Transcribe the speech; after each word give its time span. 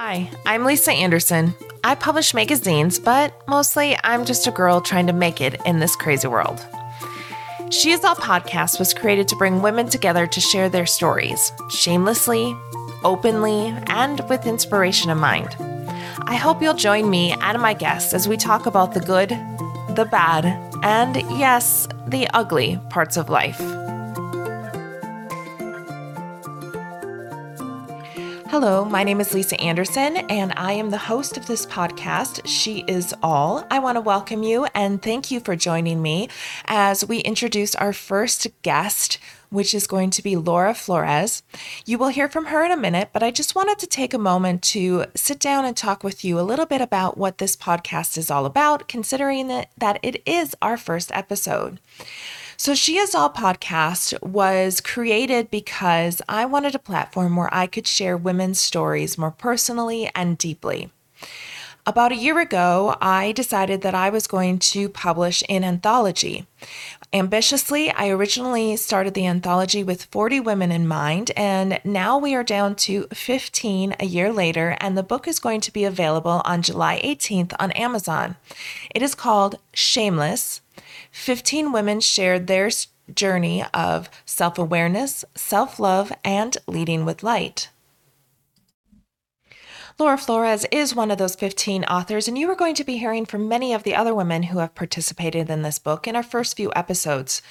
Hi, 0.00 0.30
I'm 0.46 0.64
Lisa 0.64 0.92
Anderson. 0.92 1.54
I 1.82 1.96
publish 1.96 2.32
magazines, 2.32 3.00
but 3.00 3.34
mostly 3.48 3.96
I'm 4.04 4.24
just 4.24 4.46
a 4.46 4.52
girl 4.52 4.80
trying 4.80 5.08
to 5.08 5.12
make 5.12 5.40
it 5.40 5.60
in 5.66 5.80
this 5.80 5.96
crazy 5.96 6.28
world. 6.28 6.64
She 7.70 7.90
Is 7.90 8.04
All 8.04 8.14
podcast 8.14 8.78
was 8.78 8.94
created 8.94 9.26
to 9.26 9.34
bring 9.34 9.60
women 9.60 9.88
together 9.88 10.28
to 10.28 10.40
share 10.40 10.68
their 10.68 10.86
stories, 10.86 11.50
shamelessly, 11.70 12.56
openly, 13.02 13.74
and 13.88 14.20
with 14.28 14.46
inspiration 14.46 15.10
in 15.10 15.18
mind. 15.18 15.56
I 16.28 16.36
hope 16.36 16.62
you'll 16.62 16.74
join 16.74 17.10
me 17.10 17.32
and 17.32 17.60
my 17.60 17.74
guests 17.74 18.14
as 18.14 18.28
we 18.28 18.36
talk 18.36 18.66
about 18.66 18.94
the 18.94 19.00
good, 19.00 19.30
the 19.96 20.06
bad, 20.08 20.44
and 20.84 21.16
yes, 21.40 21.88
the 22.06 22.28
ugly 22.34 22.78
parts 22.88 23.16
of 23.16 23.28
life. 23.28 23.60
Hello, 28.60 28.84
my 28.84 29.04
name 29.04 29.20
is 29.20 29.34
Lisa 29.34 29.58
Anderson, 29.60 30.16
and 30.16 30.52
I 30.56 30.72
am 30.72 30.90
the 30.90 30.98
host 30.98 31.36
of 31.36 31.46
this 31.46 31.64
podcast, 31.64 32.40
She 32.44 32.82
Is 32.88 33.14
All. 33.22 33.64
I 33.70 33.78
want 33.78 33.94
to 33.94 34.00
welcome 34.00 34.42
you 34.42 34.66
and 34.74 35.00
thank 35.00 35.30
you 35.30 35.38
for 35.38 35.54
joining 35.54 36.02
me 36.02 36.28
as 36.64 37.06
we 37.06 37.20
introduce 37.20 37.76
our 37.76 37.92
first 37.92 38.48
guest, 38.62 39.18
which 39.50 39.72
is 39.74 39.86
going 39.86 40.10
to 40.10 40.24
be 40.24 40.34
Laura 40.34 40.74
Flores. 40.74 41.44
You 41.86 41.98
will 41.98 42.08
hear 42.08 42.28
from 42.28 42.46
her 42.46 42.64
in 42.64 42.72
a 42.72 42.76
minute, 42.76 43.10
but 43.12 43.22
I 43.22 43.30
just 43.30 43.54
wanted 43.54 43.78
to 43.78 43.86
take 43.86 44.12
a 44.12 44.18
moment 44.18 44.62
to 44.64 45.04
sit 45.14 45.38
down 45.38 45.64
and 45.64 45.76
talk 45.76 46.02
with 46.02 46.24
you 46.24 46.40
a 46.40 46.42
little 46.42 46.66
bit 46.66 46.80
about 46.80 47.16
what 47.16 47.38
this 47.38 47.54
podcast 47.54 48.18
is 48.18 48.28
all 48.28 48.44
about, 48.44 48.88
considering 48.88 49.46
that, 49.46 50.00
it 50.02 50.20
is 50.26 50.56
our 50.60 50.76
first 50.76 51.12
episode. 51.14 51.78
So, 52.60 52.74
She 52.74 52.98
Is 52.98 53.14
All 53.14 53.30
podcast 53.30 54.20
was 54.20 54.80
created 54.80 55.48
because 55.48 56.20
I 56.28 56.44
wanted 56.44 56.74
a 56.74 56.80
platform 56.80 57.36
where 57.36 57.48
I 57.54 57.68
could 57.68 57.86
share 57.86 58.16
women's 58.16 58.58
stories 58.58 59.16
more 59.16 59.30
personally 59.30 60.10
and 60.12 60.36
deeply. 60.36 60.90
About 61.86 62.10
a 62.10 62.16
year 62.16 62.40
ago, 62.40 62.96
I 63.00 63.30
decided 63.30 63.82
that 63.82 63.94
I 63.94 64.10
was 64.10 64.26
going 64.26 64.58
to 64.58 64.88
publish 64.88 65.44
an 65.48 65.62
anthology. 65.62 66.48
Ambitiously, 67.12 67.92
I 67.92 68.08
originally 68.08 68.74
started 68.76 69.14
the 69.14 69.28
anthology 69.28 69.84
with 69.84 70.06
40 70.06 70.40
women 70.40 70.72
in 70.72 70.88
mind, 70.88 71.30
and 71.36 71.80
now 71.84 72.18
we 72.18 72.34
are 72.34 72.42
down 72.42 72.74
to 72.74 73.06
15 73.14 73.94
a 74.00 74.04
year 74.04 74.32
later, 74.32 74.76
and 74.80 74.98
the 74.98 75.04
book 75.04 75.28
is 75.28 75.38
going 75.38 75.60
to 75.60 75.72
be 75.72 75.84
available 75.84 76.42
on 76.44 76.62
July 76.62 77.00
18th 77.04 77.54
on 77.60 77.70
Amazon. 77.70 78.34
It 78.92 79.00
is 79.00 79.14
called 79.14 79.60
Shameless 79.72 80.60
15 81.18 81.72
women 81.72 82.00
shared 82.00 82.46
their 82.46 82.70
journey 83.12 83.64
of 83.74 84.08
self 84.24 84.56
awareness, 84.56 85.24
self 85.34 85.80
love, 85.80 86.12
and 86.24 86.56
leading 86.66 87.04
with 87.04 87.24
light. 87.24 87.70
Laura 89.98 90.16
Flores 90.16 90.64
is 90.70 90.94
one 90.94 91.10
of 91.10 91.18
those 91.18 91.34
15 91.34 91.82
authors, 91.84 92.28
and 92.28 92.38
you 92.38 92.48
are 92.48 92.54
going 92.54 92.76
to 92.76 92.84
be 92.84 92.98
hearing 92.98 93.26
from 93.26 93.48
many 93.48 93.74
of 93.74 93.82
the 93.82 93.96
other 93.96 94.14
women 94.14 94.44
who 94.44 94.58
have 94.60 94.76
participated 94.76 95.50
in 95.50 95.62
this 95.62 95.80
book 95.80 96.06
in 96.06 96.14
our 96.14 96.22
first 96.22 96.56
few 96.56 96.72
episodes. 96.76 97.42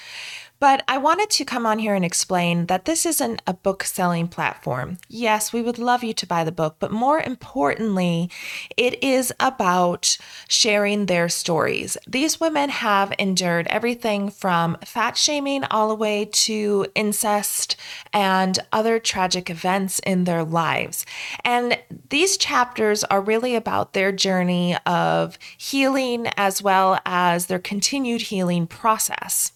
But 0.60 0.82
I 0.88 0.98
wanted 0.98 1.30
to 1.30 1.44
come 1.44 1.66
on 1.66 1.78
here 1.78 1.94
and 1.94 2.04
explain 2.04 2.66
that 2.66 2.84
this 2.84 3.06
isn't 3.06 3.42
a 3.46 3.54
book 3.54 3.84
selling 3.84 4.26
platform. 4.26 4.98
Yes, 5.08 5.52
we 5.52 5.62
would 5.62 5.78
love 5.78 6.02
you 6.02 6.12
to 6.14 6.26
buy 6.26 6.42
the 6.42 6.50
book, 6.50 6.76
but 6.80 6.90
more 6.90 7.20
importantly, 7.20 8.28
it 8.76 9.02
is 9.02 9.32
about 9.38 10.18
sharing 10.48 11.06
their 11.06 11.28
stories. 11.28 11.96
These 12.08 12.40
women 12.40 12.70
have 12.70 13.12
endured 13.18 13.68
everything 13.68 14.30
from 14.30 14.76
fat 14.84 15.16
shaming 15.16 15.62
all 15.64 15.88
the 15.88 15.94
way 15.94 16.24
to 16.24 16.86
incest 16.96 17.76
and 18.12 18.58
other 18.72 18.98
tragic 18.98 19.48
events 19.50 20.00
in 20.00 20.24
their 20.24 20.42
lives. 20.42 21.06
And 21.44 21.78
these 22.10 22.36
chapters 22.36 23.04
are 23.04 23.20
really 23.20 23.54
about 23.54 23.92
their 23.92 24.10
journey 24.10 24.76
of 24.86 25.38
healing 25.56 26.26
as 26.36 26.62
well 26.62 26.98
as 27.06 27.46
their 27.46 27.60
continued 27.60 28.22
healing 28.22 28.66
process. 28.66 29.52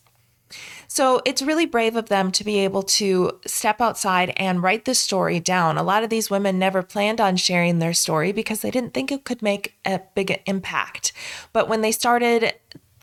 So 0.95 1.23
it's 1.25 1.41
really 1.41 1.65
brave 1.65 1.97
of 1.97 2.11
them 2.11 2.31
to 2.33 2.45
be 2.45 2.59
able 2.59 2.83
to 2.83 3.41
step 3.47 3.81
outside 3.81 4.35
and 4.37 4.63
write 4.63 4.85
this 4.85 4.99
story 4.99 5.41
down. 5.41 5.79
A 5.79 5.83
lot 5.83 6.05
of 6.05 6.11
these 6.11 6.29
women 6.29 6.59
never 6.59 6.83
planned 6.83 7.19
on 7.19 7.37
sharing 7.37 7.79
their 7.79 7.95
story 7.95 8.31
because 8.31 8.61
they 8.61 8.71
didn't 8.71 8.93
think 8.93 9.11
it 9.11 9.25
could 9.25 9.41
make 9.41 9.75
a 9.87 10.03
big 10.15 10.43
impact. 10.45 11.15
But 11.55 11.67
when 11.67 11.81
they 11.81 11.93
started 11.93 12.53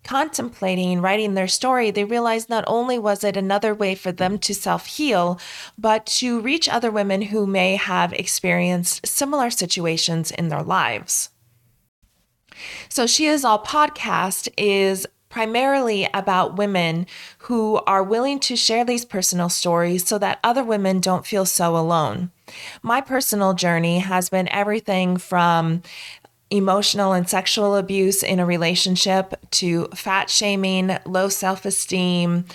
contemplating 0.03 1.01
writing 1.01 1.33
their 1.33 1.47
story, 1.47 1.89
they 1.89 2.03
realized 2.03 2.47
not 2.47 2.63
only 2.67 2.99
was 2.99 3.23
it 3.23 3.35
another 3.35 3.73
way 3.73 3.95
for 3.95 4.11
them 4.11 4.37
to 4.37 4.53
self 4.53 4.85
heal, 4.85 5.39
but 5.75 6.05
to 6.05 6.41
reach 6.41 6.69
other 6.69 6.91
women 6.91 7.23
who 7.23 7.47
may 7.47 7.75
have 7.75 8.13
experienced 8.13 9.07
similar 9.07 9.49
situations 9.49 10.29
in 10.29 10.49
their 10.49 10.61
lives. 10.61 11.31
So, 12.87 13.07
She 13.07 13.25
Is 13.25 13.43
All 13.43 13.63
podcast 13.63 14.47
is 14.57 15.07
primarily 15.29 16.07
about 16.13 16.57
women 16.57 17.05
who 17.39 17.77
are 17.85 18.03
willing 18.03 18.39
to 18.39 18.55
share 18.55 18.83
these 18.83 19.05
personal 19.05 19.47
stories 19.47 20.07
so 20.07 20.17
that 20.17 20.39
other 20.43 20.63
women 20.63 20.99
don't 20.99 21.25
feel 21.25 21.45
so 21.45 21.77
alone. 21.77 22.31
My 22.81 22.99
personal 22.99 23.53
journey 23.53 23.99
has 23.99 24.29
been 24.29 24.49
everything 24.49 25.17
from 25.17 25.83
emotional 26.49 27.13
and 27.13 27.29
sexual 27.29 27.75
abuse 27.75 28.23
in 28.23 28.39
a 28.39 28.45
relationship 28.45 29.35
to 29.51 29.85
fat 29.93 30.29
shaming, 30.29 30.97
low 31.05 31.29
self 31.29 31.65
esteem, 31.65 32.45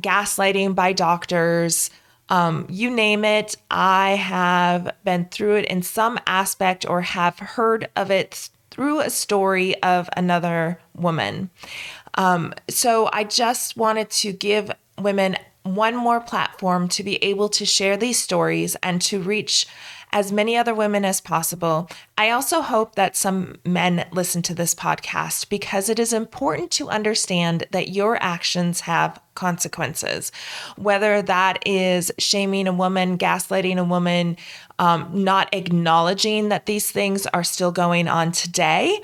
gaslighting 0.00 0.74
by 0.74 0.92
doctors. 0.92 1.90
Um, 2.28 2.66
you 2.68 2.90
name 2.90 3.24
it, 3.24 3.56
I 3.70 4.10
have 4.10 4.94
been 5.02 5.24
through 5.26 5.56
it 5.56 5.64
in 5.64 5.80
some 5.82 6.18
aspect 6.26 6.84
or 6.86 7.00
have 7.00 7.38
heard 7.38 7.88
of 7.96 8.10
it 8.10 8.50
through 8.70 9.00
a 9.00 9.10
story 9.10 9.82
of 9.82 10.10
another 10.16 10.78
woman. 10.94 11.50
Um, 12.18 12.52
so 12.68 13.08
I 13.12 13.24
just 13.24 13.76
wanted 13.76 14.10
to 14.10 14.32
give 14.32 14.70
women 14.98 15.36
one 15.62 15.96
more 15.96 16.20
platform 16.20 16.88
to 16.88 17.02
be 17.02 17.22
able 17.22 17.48
to 17.50 17.64
share 17.64 17.96
these 17.96 18.20
stories 18.20 18.76
and 18.82 19.00
to 19.02 19.20
reach 19.20 19.66
as 20.10 20.32
many 20.32 20.56
other 20.56 20.74
women 20.74 21.04
as 21.04 21.20
possible. 21.20 21.88
I 22.16 22.30
also 22.30 22.62
hope 22.62 22.94
that 22.94 23.16
some 23.16 23.56
men 23.64 24.06
listen 24.10 24.40
to 24.42 24.54
this 24.54 24.74
podcast 24.74 25.50
because 25.50 25.88
it 25.88 25.98
is 25.98 26.14
important 26.14 26.70
to 26.72 26.88
understand 26.88 27.64
that 27.72 27.90
your 27.90 28.20
actions 28.22 28.80
have 28.80 29.20
consequences. 29.34 30.32
Whether 30.76 31.20
that 31.22 31.62
is 31.66 32.10
shaming 32.18 32.66
a 32.66 32.72
woman, 32.72 33.18
gaslighting 33.18 33.76
a 33.76 33.84
woman, 33.84 34.38
um, 34.78 35.10
not 35.12 35.54
acknowledging 35.54 36.48
that 36.48 36.66
these 36.66 36.90
things 36.90 37.26
are 37.28 37.44
still 37.44 37.70
going 37.70 38.08
on 38.08 38.32
today, 38.32 39.00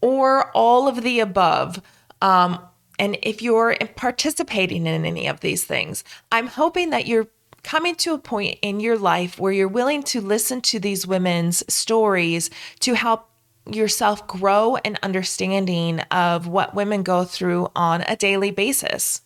or 0.00 0.50
all 0.52 0.88
of 0.88 1.02
the 1.02 1.20
above. 1.20 1.82
Um, 2.22 2.58
and 2.98 3.18
if 3.22 3.42
you're 3.42 3.76
participating 3.96 4.86
in 4.86 5.04
any 5.04 5.26
of 5.26 5.40
these 5.40 5.64
things, 5.64 6.02
I'm 6.32 6.46
hoping 6.46 6.90
that 6.90 7.06
you're 7.06 7.28
coming 7.62 7.94
to 7.96 8.14
a 8.14 8.18
point 8.18 8.58
in 8.62 8.80
your 8.80 8.96
life 8.96 9.38
where 9.38 9.52
you're 9.52 9.68
willing 9.68 10.02
to 10.04 10.20
listen 10.20 10.60
to 10.62 10.78
these 10.78 11.06
women's 11.06 11.62
stories 11.72 12.48
to 12.80 12.94
help 12.94 13.28
yourself 13.70 14.26
grow 14.28 14.76
an 14.76 14.96
understanding 15.02 16.00
of 16.12 16.46
what 16.46 16.74
women 16.74 17.02
go 17.02 17.24
through 17.24 17.68
on 17.74 18.02
a 18.02 18.16
daily 18.16 18.52
basis. 18.52 19.22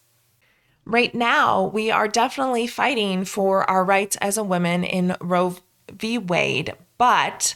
Right 0.87 1.15
now, 1.15 1.67
we 1.67 1.91
are 1.91 2.09
definitely 2.09 2.67
fighting 2.67 3.25
for 3.27 3.69
our 3.69 3.85
rights 3.85 4.17
as 4.17 4.39
a 4.39 4.43
woman 4.43 4.83
in 4.83 5.15
Roe 5.21 5.57
v. 5.93 6.17
Wade, 6.17 6.73
but 6.97 7.55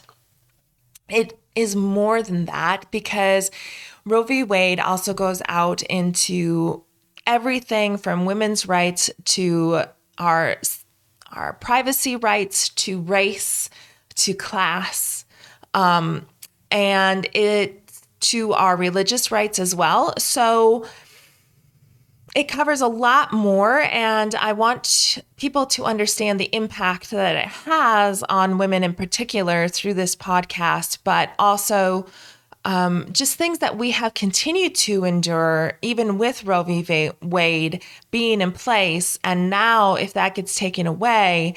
it 1.08 1.38
is 1.54 1.74
more 1.74 2.22
than 2.22 2.44
that 2.44 2.90
because 2.90 3.50
Roe 4.06 4.22
v. 4.22 4.42
Wade 4.42 4.80
also 4.80 5.14
goes 5.14 5.40
out 5.48 5.82
into 5.82 6.84
everything 7.26 7.96
from 7.96 8.24
women's 8.24 8.66
rights 8.66 9.10
to 9.24 9.82
our 10.18 10.56
our 11.32 11.54
privacy 11.54 12.16
rights 12.16 12.68
to 12.68 13.00
race 13.00 13.68
to 14.14 14.34
class 14.34 15.24
um, 15.72 16.26
and 16.70 17.26
it 17.34 17.80
to 18.20 18.52
our 18.52 18.76
religious 18.76 19.30
rights 19.30 19.58
as 19.58 19.74
well 19.74 20.14
so 20.18 20.86
it 22.36 22.44
covers 22.44 22.80
a 22.80 22.86
lot 22.86 23.32
more 23.32 23.80
and 23.80 24.34
i 24.36 24.52
want 24.52 25.18
people 25.36 25.66
to 25.66 25.84
understand 25.84 26.38
the 26.38 26.54
impact 26.54 27.10
that 27.10 27.36
it 27.36 27.48
has 27.48 28.22
on 28.24 28.58
women 28.58 28.84
in 28.84 28.94
particular 28.94 29.66
through 29.66 29.94
this 29.94 30.14
podcast 30.14 30.98
but 31.04 31.30
also 31.38 32.06
um, 32.64 33.06
just 33.12 33.36
things 33.36 33.58
that 33.58 33.76
we 33.76 33.90
have 33.90 34.14
continued 34.14 34.74
to 34.76 35.04
endure, 35.04 35.78
even 35.82 36.16
with 36.16 36.44
Roe 36.44 36.62
v. 36.62 37.10
Wade 37.20 37.82
being 38.10 38.40
in 38.40 38.52
place. 38.52 39.18
And 39.22 39.50
now, 39.50 39.96
if 39.96 40.14
that 40.14 40.34
gets 40.34 40.56
taken 40.56 40.86
away, 40.86 41.54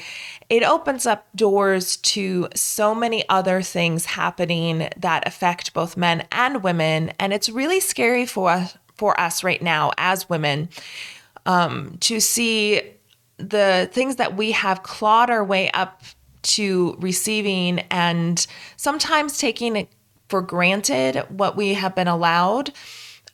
it 0.50 0.62
opens 0.62 1.06
up 1.06 1.26
doors 1.34 1.96
to 1.98 2.48
so 2.54 2.94
many 2.94 3.26
other 3.28 3.62
things 3.62 4.04
happening 4.04 4.88
that 4.96 5.26
affect 5.26 5.72
both 5.72 5.96
men 5.96 6.26
and 6.30 6.62
women. 6.62 7.12
And 7.18 7.32
it's 7.32 7.48
really 7.48 7.80
scary 7.80 8.26
for 8.26 8.50
us, 8.50 8.76
for 8.94 9.18
us 9.18 9.42
right 9.42 9.62
now 9.62 9.92
as 9.96 10.28
women 10.28 10.68
um, 11.46 11.96
to 12.00 12.20
see 12.20 12.82
the 13.38 13.88
things 13.92 14.16
that 14.16 14.36
we 14.36 14.52
have 14.52 14.82
clawed 14.82 15.30
our 15.30 15.44
way 15.44 15.70
up 15.70 16.02
to 16.42 16.96
receiving 16.98 17.80
and 17.90 18.46
sometimes 18.76 19.38
taking 19.38 19.88
for 20.28 20.42
granted 20.42 21.24
what 21.28 21.56
we 21.56 21.74
have 21.74 21.94
been 21.94 22.08
allowed 22.08 22.72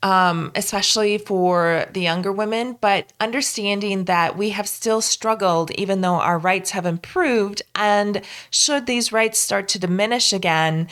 um, 0.05 0.53
especially 0.55 1.17
for 1.17 1.87
the 1.95 2.03
younger 2.03 2.31
women, 2.31 2.77
but 2.79 3.11
understanding 3.21 4.05
that 4.05 4.37
we 4.37 4.51
have 4.51 4.69
still 4.69 5.01
struggled, 5.01 5.71
even 5.73 6.03
though 6.03 6.17
our 6.17 6.39
rights 6.39 6.71
have 6.73 6.85
improved. 6.85 7.63
And 7.75 8.21
should 8.51 8.85
these 8.85 9.13
rights 9.13 9.41
start 9.41 9.67
to 9.69 9.79
diminish 9.79 10.35
again, 10.35 10.89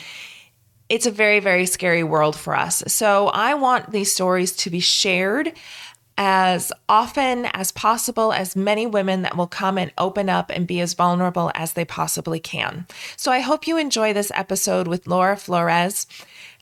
it's 0.89 1.05
a 1.05 1.11
very, 1.11 1.39
very 1.39 1.67
scary 1.67 2.03
world 2.03 2.35
for 2.35 2.55
us. 2.55 2.83
So 2.87 3.27
I 3.27 3.53
want 3.53 3.91
these 3.91 4.11
stories 4.11 4.51
to 4.57 4.71
be 4.71 4.79
shared 4.79 5.53
as 6.17 6.71
often 6.87 7.45
as 7.47 7.71
possible, 7.71 8.33
as 8.33 8.55
many 8.55 8.85
women 8.85 9.23
that 9.23 9.35
will 9.35 9.47
come 9.47 9.77
and 9.77 9.91
open 9.97 10.29
up 10.29 10.49
and 10.49 10.67
be 10.67 10.79
as 10.79 10.93
vulnerable 10.93 11.51
as 11.55 11.73
they 11.73 11.85
possibly 11.85 12.39
can. 12.39 12.85
So 13.17 13.31
I 13.31 13.39
hope 13.39 13.67
you 13.67 13.77
enjoy 13.77 14.13
this 14.13 14.31
episode 14.35 14.87
with 14.87 15.07
Laura 15.07 15.37
Flores. 15.37 16.07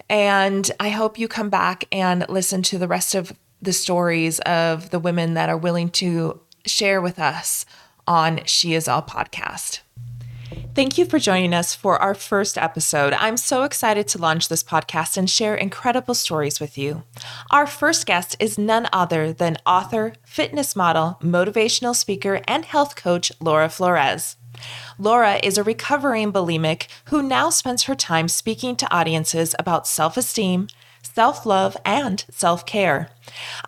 And 0.09 0.69
I 0.79 0.89
hope 0.89 1.17
you 1.17 1.27
come 1.27 1.49
back 1.49 1.85
and 1.91 2.25
listen 2.27 2.61
to 2.63 2.77
the 2.77 2.87
rest 2.87 3.15
of 3.15 3.33
the 3.61 3.73
stories 3.73 4.39
of 4.41 4.89
the 4.89 4.99
women 4.99 5.35
that 5.35 5.49
are 5.49 5.57
willing 5.57 5.89
to 5.89 6.41
share 6.65 7.01
with 7.01 7.19
us 7.19 7.65
on 8.07 8.41
She 8.45 8.73
Is 8.73 8.87
All 8.87 9.01
podcast. 9.01 9.81
Thank 10.73 10.97
you 10.97 11.05
for 11.05 11.19
joining 11.19 11.53
us 11.53 11.75
for 11.75 12.01
our 12.01 12.13
first 12.13 12.57
episode. 12.57 13.13
I'm 13.13 13.37
so 13.37 13.63
excited 13.63 14.07
to 14.09 14.17
launch 14.17 14.47
this 14.47 14.63
podcast 14.63 15.17
and 15.17 15.29
share 15.29 15.55
incredible 15.55 16.13
stories 16.13 16.59
with 16.59 16.77
you. 16.77 17.03
Our 17.49 17.67
first 17.67 18.05
guest 18.05 18.35
is 18.39 18.57
none 18.57 18.87
other 18.93 19.33
than 19.33 19.57
author, 19.65 20.13
fitness 20.25 20.75
model, 20.75 21.17
motivational 21.21 21.95
speaker, 21.95 22.41
and 22.47 22.65
health 22.65 22.95
coach 22.95 23.31
Laura 23.39 23.69
Flores. 23.69 24.37
Laura 24.97 25.39
is 25.43 25.57
a 25.57 25.63
recovering 25.63 26.31
bulimic 26.31 26.87
who 27.05 27.21
now 27.21 27.49
spends 27.49 27.83
her 27.83 27.95
time 27.95 28.27
speaking 28.27 28.75
to 28.75 28.93
audiences 28.93 29.55
about 29.59 29.87
self 29.87 30.17
esteem, 30.17 30.67
self 31.01 31.45
love, 31.45 31.75
and 31.85 32.25
self 32.29 32.65
care. 32.65 33.09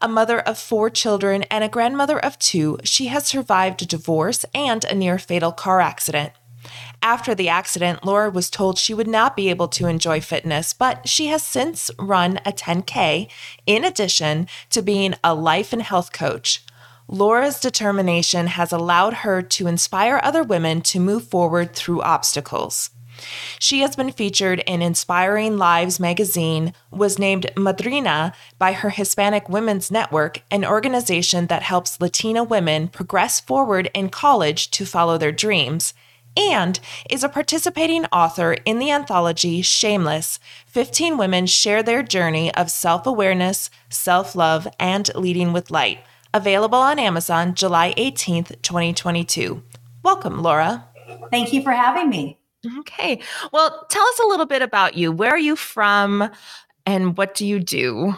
A 0.02 0.08
mother 0.08 0.40
of 0.40 0.58
four 0.58 0.90
children 0.90 1.44
and 1.44 1.64
a 1.64 1.70
grandmother 1.70 2.20
of 2.20 2.38
two, 2.40 2.78
she 2.84 3.08
has 3.08 3.26
survived 3.26 3.82
a 3.82 3.86
divorce 3.86 4.46
and 4.54 4.84
a 4.86 4.96
near 4.96 5.18
fatal 5.18 5.52
car 5.52 5.80
accident. 5.82 6.34
After 7.04 7.36
the 7.36 7.50
accident, 7.50 8.06
Laura 8.06 8.30
was 8.30 8.50
told 8.50 8.78
she 8.78 8.94
would 8.94 9.10
not 9.10 9.36
be 9.36 9.50
able 9.50 9.68
to 9.68 9.88
enjoy 9.88 10.22
fitness, 10.22 10.72
but 10.72 11.06
she 11.06 11.28
has 11.28 11.46
since 11.46 11.92
run 12.00 12.40
a 12.46 12.54
10K 12.54 13.28
in 13.66 13.84
addition 13.84 14.48
to 14.70 14.82
being 14.82 15.14
a 15.22 15.36
life 15.36 15.74
and 15.74 15.82
health 15.82 16.14
coach. 16.14 16.64
Laura's 17.10 17.60
determination 17.60 18.48
has 18.48 18.72
allowed 18.72 19.16
her 19.16 19.42
to 19.42 19.68
inspire 19.68 20.22
other 20.24 20.44
women 20.44 20.80
to 20.80 21.00
move 21.02 21.28
forward 21.28 21.76
through 21.76 22.02
obstacles. 22.02 22.92
She 23.60 23.82
has 23.82 23.98
been 23.98 24.14
featured 24.14 24.64
in 24.66 24.82
Inspiring 24.82 25.58
Lives 25.58 26.00
magazine, 26.00 26.74
was 26.90 27.20
named 27.20 27.52
Madrina 27.58 28.34
by 28.58 28.72
her 28.72 28.92
Hispanic 28.92 29.50
Women's 29.50 29.92
Network, 29.92 30.42
an 30.50 30.64
organization 30.64 31.48
that 31.48 31.64
helps 31.64 32.00
Latina 32.00 32.46
women 32.46 32.88
progress 32.88 33.42
forward 33.42 33.92
in 33.94 34.08
college 34.08 34.72
to 34.72 34.86
follow 34.86 35.18
their 35.18 35.34
dreams, 35.34 35.94
and 36.36 36.80
is 37.10 37.24
a 37.24 37.30
participating 37.30 38.06
author 38.06 38.54
in 38.66 38.80
the 38.80 38.92
anthology 38.92 39.62
Shameless 39.62 40.40
15 40.68 41.18
Women 41.18 41.46
Share 41.46 41.84
Their 41.84 42.04
Journey 42.04 42.54
of 42.56 42.72
Self 42.72 43.06
Awareness, 43.06 43.70
Self 43.90 44.36
Love, 44.36 44.68
and 44.80 45.10
Leading 45.16 45.54
with 45.54 45.72
Light 45.72 46.00
Available 46.34 46.80
on 46.80 46.98
Amazon 47.00 47.54
July 47.54 47.94
18th, 47.98 48.62
2022. 48.62 49.62
Welcome, 50.04 50.42
Laura. 50.42 50.86
Thank 51.30 51.54
you 51.54 51.62
for 51.62 51.72
having 51.72 52.10
me. 52.10 52.40
Okay. 52.80 53.22
Well, 53.52 53.86
tell 53.90 54.04
us 54.04 54.20
a 54.20 54.28
little 54.28 54.46
bit 54.46 54.62
about 54.62 54.96
you. 54.96 55.12
Where 55.12 55.32
are 55.32 55.38
you 55.38 55.56
from 55.56 56.30
and 56.86 57.18
what 57.18 57.36
do 57.36 57.46
you 57.46 57.60
do? 57.60 58.16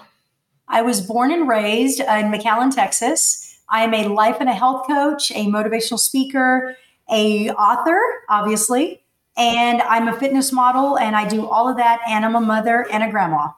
I 0.67 0.81
was 0.81 1.01
born 1.01 1.31
and 1.31 1.47
raised 1.47 1.99
in 1.99 2.31
McAllen, 2.31 2.73
Texas. 2.73 3.59
I 3.69 3.83
am 3.83 3.93
a 3.93 4.07
life 4.07 4.37
and 4.39 4.49
a 4.49 4.53
health 4.53 4.87
coach, 4.87 5.31
a 5.31 5.45
motivational 5.45 5.99
speaker, 5.99 6.77
a 7.09 7.49
author, 7.51 7.99
obviously, 8.29 9.03
and 9.37 9.81
I'm 9.81 10.07
a 10.07 10.17
fitness 10.17 10.51
model 10.51 10.97
and 10.97 11.15
I 11.15 11.27
do 11.27 11.47
all 11.47 11.69
of 11.69 11.77
that 11.77 12.01
and 12.07 12.25
I'm 12.25 12.35
a 12.35 12.41
mother 12.41 12.85
and 12.91 13.03
a 13.03 13.09
grandma. 13.09 13.49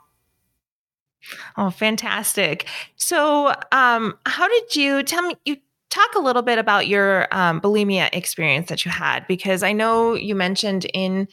Oh, 1.58 1.70
fantastic. 1.70 2.68
So, 2.96 3.54
um, 3.72 4.18
how 4.26 4.48
did 4.48 4.76
you 4.76 5.04
tell 5.04 5.24
me? 5.24 5.36
You 5.46 5.58
talk 5.90 6.16
a 6.16 6.20
little 6.20 6.42
bit 6.42 6.58
about 6.58 6.88
your 6.88 7.28
um, 7.32 7.60
bulimia 7.60 8.10
experience 8.14 8.70
that 8.70 8.86
you 8.86 8.92
had, 8.92 9.28
because 9.28 9.64
I 9.64 9.74
know 9.74 10.14
you 10.14 10.36
mentioned 10.36 10.86
in 10.94 11.28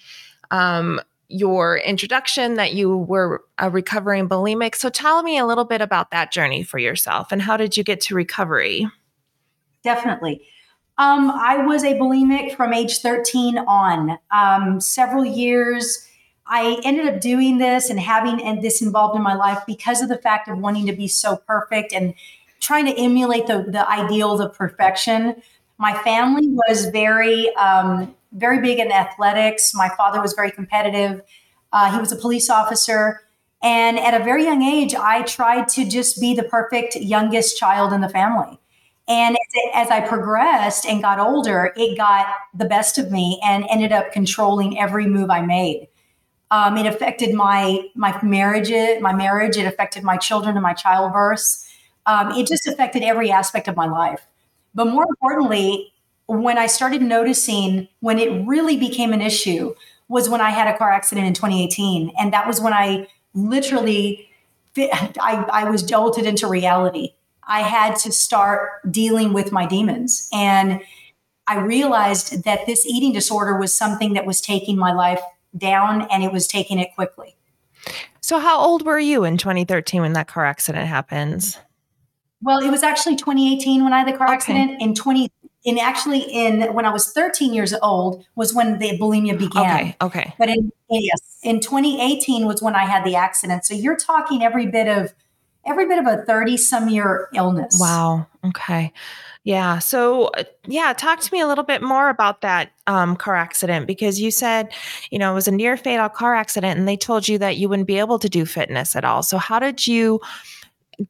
um, 0.51 1.01
your 1.29 1.79
introduction 1.79 2.55
that 2.55 2.75
you 2.75 2.97
were 2.97 3.45
a 3.59 3.71
recovering 3.71 4.29
bulimic. 4.29 4.75
So, 4.75 4.89
tell 4.89 5.23
me 5.23 5.39
a 5.39 5.47
little 5.47 5.65
bit 5.65 5.81
about 5.81 6.11
that 6.11 6.33
journey 6.33 6.63
for 6.63 6.79
yourself 6.79 7.31
and 7.31 7.43
how 7.43 7.57
did 7.57 7.77
you 7.77 7.85
get 7.85 8.01
to 8.03 8.15
recovery? 8.15 8.89
Definitely. 9.83 10.47
Um, 10.97 11.31
I 11.31 11.59
was 11.59 11.83
a 11.83 11.95
bulimic 11.95 12.57
from 12.57 12.73
age 12.73 12.99
13 12.99 13.59
on, 13.59 14.19
um, 14.31 14.81
several 14.81 15.25
years 15.25 16.09
I 16.47 16.81
ended 16.85 17.07
up 17.07 17.21
doing 17.21 17.59
this 17.59 17.89
and 17.91 17.99
having 17.99 18.61
this 18.61 18.83
involved 18.83 19.17
in 19.17 19.23
my 19.23 19.35
life 19.35 19.61
because 19.67 20.03
of 20.03 20.09
the 20.09 20.19
fact 20.19 20.49
of 20.49 20.59
wanting 20.59 20.87
to 20.87 20.93
be 20.93 21.09
so 21.09 21.37
perfect 21.37 21.93
and 21.93 22.15
trying 22.61 22.87
to 22.87 22.93
emulate 22.99 23.47
the 23.47 23.65
the 23.69 23.89
ideals 23.89 24.41
of 24.41 24.55
perfection. 24.55 25.41
My 25.79 25.95
family 26.03 26.47
was 26.49 26.87
very 26.87 27.55
um, 27.57 28.15
very 28.33 28.61
big 28.61 28.79
in 28.79 28.93
athletics. 28.93 29.75
My 29.75 29.89
father 29.97 30.21
was 30.21 30.35
very 30.35 30.51
competitive. 30.51 31.23
Uh, 31.73 31.91
he 31.93 31.99
was 31.99 32.13
a 32.13 32.17
police 32.17 32.51
officer. 32.51 33.21
And 33.63 33.99
at 33.99 34.13
a 34.21 34.23
very 34.23 34.45
young 34.45 34.63
age, 34.63 34.95
I 34.95 35.23
tried 35.23 35.69
to 35.69 35.89
just 35.89 36.21
be 36.21 36.35
the 36.35 36.43
perfect 36.43 36.97
youngest 36.97 37.57
child 37.57 37.95
in 37.95 38.03
the 38.03 38.11
family. 38.11 38.61
And 39.07 39.37
as 39.75 39.91
I 39.91 40.01
progressed 40.01 40.87
and 40.87 41.03
got 41.03 41.19
older, 41.21 41.73
it 41.77 41.97
got 41.97 42.27
the 42.55 42.65
best 42.65 42.97
of 42.97 43.11
me 43.13 43.41
and 43.45 43.67
ended 43.71 43.93
up 43.93 44.13
controlling 44.13 44.79
every 44.79 45.07
move 45.07 45.29
I 45.31 45.43
made. 45.43 45.89
Um, 46.51 46.77
it 46.77 46.87
affected 46.87 47.35
my 47.35 47.89
my 47.95 48.19
marriage. 48.23 48.71
My 49.01 49.13
marriage. 49.13 49.57
It 49.57 49.67
affected 49.67 50.05
my 50.05 50.17
children 50.17 50.57
and 50.57 50.63
my 50.63 50.75
childbirth. 50.75 51.67
Um, 52.07 52.33
it 52.33 52.47
just 52.47 52.67
affected 52.67 53.03
every 53.03 53.31
aspect 53.31 53.69
of 53.69 53.77
my 53.77 53.87
life. 53.87 54.27
But 54.75 54.87
more 54.89 55.05
importantly, 55.09 55.93
when 56.27 56.59
I 56.59 56.67
started 56.67 57.03
noticing 57.03 57.89
when 58.01 58.19
it 58.19 58.47
really 58.47 58.77
became 58.77 59.13
an 59.13 59.21
issue 59.21 59.75
was 60.09 60.29
when 60.29 60.41
I 60.41 60.51
had 60.51 60.69
a 60.73 60.77
car 60.77 60.91
accident 60.91 61.27
in 61.27 61.35
2018, 61.35 62.13
and 62.19 62.33
that 62.33 62.47
was 62.47 62.61
when 62.61 62.73
I 62.73 63.09
literally 63.35 64.29
I, 64.77 65.45
I 65.53 65.71
was 65.71 65.83
jolted 65.83 66.27
into 66.27 66.47
reality. 66.47 67.15
I 67.47 67.61
had 67.61 67.97
to 67.97 68.13
start 68.13 68.91
dealing 68.91 69.33
with 69.33 69.53
my 69.53 69.67
demons 69.67 70.29
and. 70.33 70.81
I 71.47 71.59
realized 71.59 72.45
that 72.45 72.65
this 72.65 72.87
eating 72.87 73.13
disorder 73.13 73.59
was 73.59 73.75
something 73.75 74.15
that 74.15 74.25
was 74.25 74.41
taking 74.41 74.79
my 74.79 74.95
life 74.95 75.21
down 75.55 76.09
and 76.11 76.23
it 76.23 76.33
was 76.33 76.47
taking 76.47 76.79
it 76.79 76.95
quickly. 76.95 77.37
So, 78.21 78.39
how 78.39 78.59
old 78.59 78.87
were 78.87 78.99
you 78.99 79.25
in 79.25 79.37
2013 79.37 80.01
when 80.01 80.15
that 80.15 80.27
car 80.27 80.47
accident 80.47 80.89
happens? 80.89 81.59
Well, 82.41 82.61
it 82.61 82.71
was 82.71 82.83
actually 82.83 83.17
2018 83.17 83.85
when 83.85 83.93
I 83.93 83.99
had 83.99 84.09
the 84.09 84.17
car 84.17 84.29
okay. 84.29 84.35
accident. 84.35 84.81
In 84.81 84.95
20, 84.95 85.31
in 85.65 85.79
actually 85.79 86.21
in 86.21 86.73
when 86.73 86.87
I 86.87 86.91
was 86.91 87.13
13 87.13 87.53
years 87.53 87.75
old 87.83 88.25
was 88.35 88.55
when 88.55 88.79
the 88.79 88.99
bulimia 88.99 89.39
began. 89.39 89.65
Okay. 89.65 89.97
Okay. 90.01 90.35
But 90.39 90.49
in 90.49 90.73
yes, 90.89 91.39
in 91.43 91.61
2018 91.61 92.47
was 92.47 92.63
when 92.63 92.75
I 92.75 92.85
had 92.85 93.05
the 93.05 93.17
accident. 93.17 93.65
So 93.65 93.75
you're 93.75 93.97
talking 93.97 94.43
every 94.43 94.67
bit 94.67 94.89
of 94.89 95.13
every 95.67 95.87
bit 95.87 95.99
of 95.99 96.07
a 96.07 96.23
30 96.25 96.57
some 96.57 96.89
year 96.89 97.29
illness. 97.35 97.77
Wow. 97.81 98.27
Okay. 98.45 98.93
Yeah. 99.45 99.79
So, 99.79 100.27
uh, 100.29 100.45
yeah, 100.67 100.95
talk 100.95 101.21
to 101.21 101.33
me 101.33 101.41
a 101.41 101.47
little 101.47 101.65
bit 101.65 101.83
more 101.83 102.09
about 102.09 102.41
that 102.41 102.73
um, 102.87 103.15
car 103.15 103.37
accident 103.37 103.87
because 103.87 104.19
you 104.19 104.31
said, 104.31 104.73
you 105.11 105.19
know, 105.19 105.33
it 105.33 105.35
was 105.35 105.49
a 105.49 105.53
near 105.53 105.77
fatal 105.77 106.09
car 106.09 106.35
accident 106.35 106.79
and 106.79 106.89
they 106.89 106.97
told 106.97 107.29
you 107.29 107.39
that 107.39 107.57
you 107.57 107.69
wouldn't 107.69 107.89
be 107.89 107.99
able 107.99 108.19
to 108.19 108.29
do 108.29 108.47
fitness 108.47 108.97
at 108.97 109.05
all. 109.05 109.23
So, 109.23 109.37
how 109.37 109.59
did 109.59 109.87
you 109.87 110.21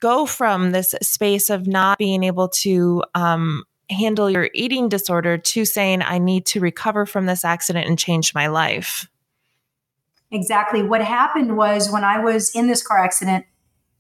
go 0.00 0.26
from 0.26 0.72
this 0.72 0.94
space 1.02 1.50
of 1.50 1.66
not 1.66 1.98
being 1.98 2.24
able 2.24 2.48
to 2.48 3.04
um, 3.14 3.64
handle 3.90 4.30
your 4.30 4.50
eating 4.54 4.88
disorder 4.88 5.38
to 5.38 5.64
saying, 5.64 6.02
I 6.02 6.18
need 6.18 6.46
to 6.46 6.60
recover 6.60 7.06
from 7.06 7.26
this 7.26 7.44
accident 7.44 7.86
and 7.86 7.98
change 7.98 8.34
my 8.34 8.46
life? 8.48 9.08
Exactly. 10.30 10.82
What 10.82 11.02
happened 11.02 11.56
was 11.56 11.90
when 11.90 12.02
I 12.02 12.18
was 12.18 12.50
in 12.54 12.66
this 12.66 12.84
car 12.84 12.98
accident, 12.98 13.44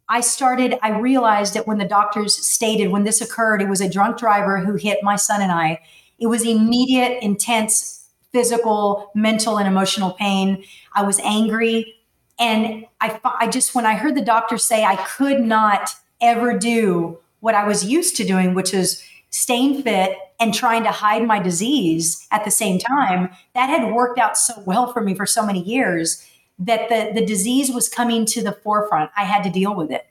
I 0.08 0.20
started, 0.20 0.78
I 0.82 0.98
realized 0.98 1.54
that 1.54 1.66
when 1.66 1.78
the 1.78 1.84
doctors 1.84 2.34
stated 2.34 2.88
when 2.88 3.04
this 3.04 3.20
occurred, 3.20 3.62
it 3.62 3.68
was 3.68 3.80
a 3.80 3.88
drunk 3.88 4.18
driver 4.18 4.58
who 4.58 4.74
hit 4.74 4.98
my 5.02 5.16
son 5.16 5.40
and 5.40 5.50
I. 5.50 5.80
It 6.18 6.26
was 6.26 6.44
immediate, 6.44 7.22
intense 7.22 8.06
physical, 8.32 9.10
mental, 9.14 9.58
and 9.58 9.68
emotional 9.68 10.12
pain. 10.12 10.64
I 10.92 11.04
was 11.04 11.20
angry. 11.20 11.94
And 12.38 12.84
I, 13.00 13.18
I 13.24 13.48
just, 13.48 13.74
when 13.74 13.86
I 13.86 13.94
heard 13.94 14.16
the 14.16 14.24
doctor 14.24 14.58
say 14.58 14.84
I 14.84 14.96
could 14.96 15.40
not 15.40 15.94
ever 16.20 16.58
do 16.58 17.18
what 17.40 17.54
I 17.54 17.66
was 17.66 17.84
used 17.84 18.16
to 18.16 18.24
doing, 18.24 18.54
which 18.54 18.74
is 18.74 19.04
staying 19.30 19.82
fit, 19.82 20.18
and 20.40 20.52
trying 20.52 20.82
to 20.82 20.90
hide 20.90 21.24
my 21.26 21.38
disease 21.38 22.26
at 22.30 22.44
the 22.44 22.50
same 22.50 22.78
time, 22.78 23.30
that 23.54 23.68
had 23.68 23.92
worked 23.92 24.18
out 24.18 24.36
so 24.36 24.52
well 24.66 24.92
for 24.92 25.00
me 25.00 25.14
for 25.14 25.26
so 25.26 25.46
many 25.46 25.62
years 25.62 26.26
that 26.58 26.88
the, 26.88 27.20
the 27.20 27.26
disease 27.26 27.70
was 27.72 27.88
coming 27.88 28.24
to 28.26 28.42
the 28.42 28.52
forefront. 28.52 29.10
I 29.16 29.24
had 29.24 29.42
to 29.44 29.50
deal 29.50 29.74
with 29.74 29.90
it. 29.90 30.06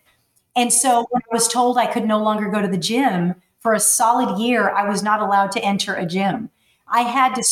And 0.56 0.72
so 0.72 1.08
when 1.10 1.22
I 1.22 1.34
was 1.34 1.48
told 1.48 1.78
I 1.78 1.88
could 1.92 2.06
no 2.06 2.22
longer 2.22 2.50
go 2.50 2.62
to 2.62 2.68
the 2.68 2.78
gym 2.78 3.36
for 3.60 3.74
a 3.74 3.80
solid 3.80 4.40
year, 4.40 4.70
I 4.70 4.88
was 4.88 5.02
not 5.02 5.20
allowed 5.20 5.52
to 5.54 5.64
enter 5.64 5.96
a 5.96 6.06
gym. 6.06 6.50
I 6.88 7.02
had 7.02 7.34
to, 7.36 7.44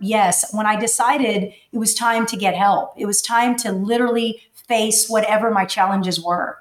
yes, 0.00 0.52
when 0.52 0.66
I 0.66 0.76
decided 0.76 1.52
it 1.72 1.78
was 1.78 1.94
time 1.94 2.26
to 2.26 2.36
get 2.36 2.56
help, 2.56 2.94
it 2.96 3.06
was 3.06 3.22
time 3.22 3.56
to 3.58 3.72
literally 3.72 4.40
face 4.66 5.08
whatever 5.08 5.50
my 5.50 5.64
challenges 5.64 6.20
were. 6.20 6.58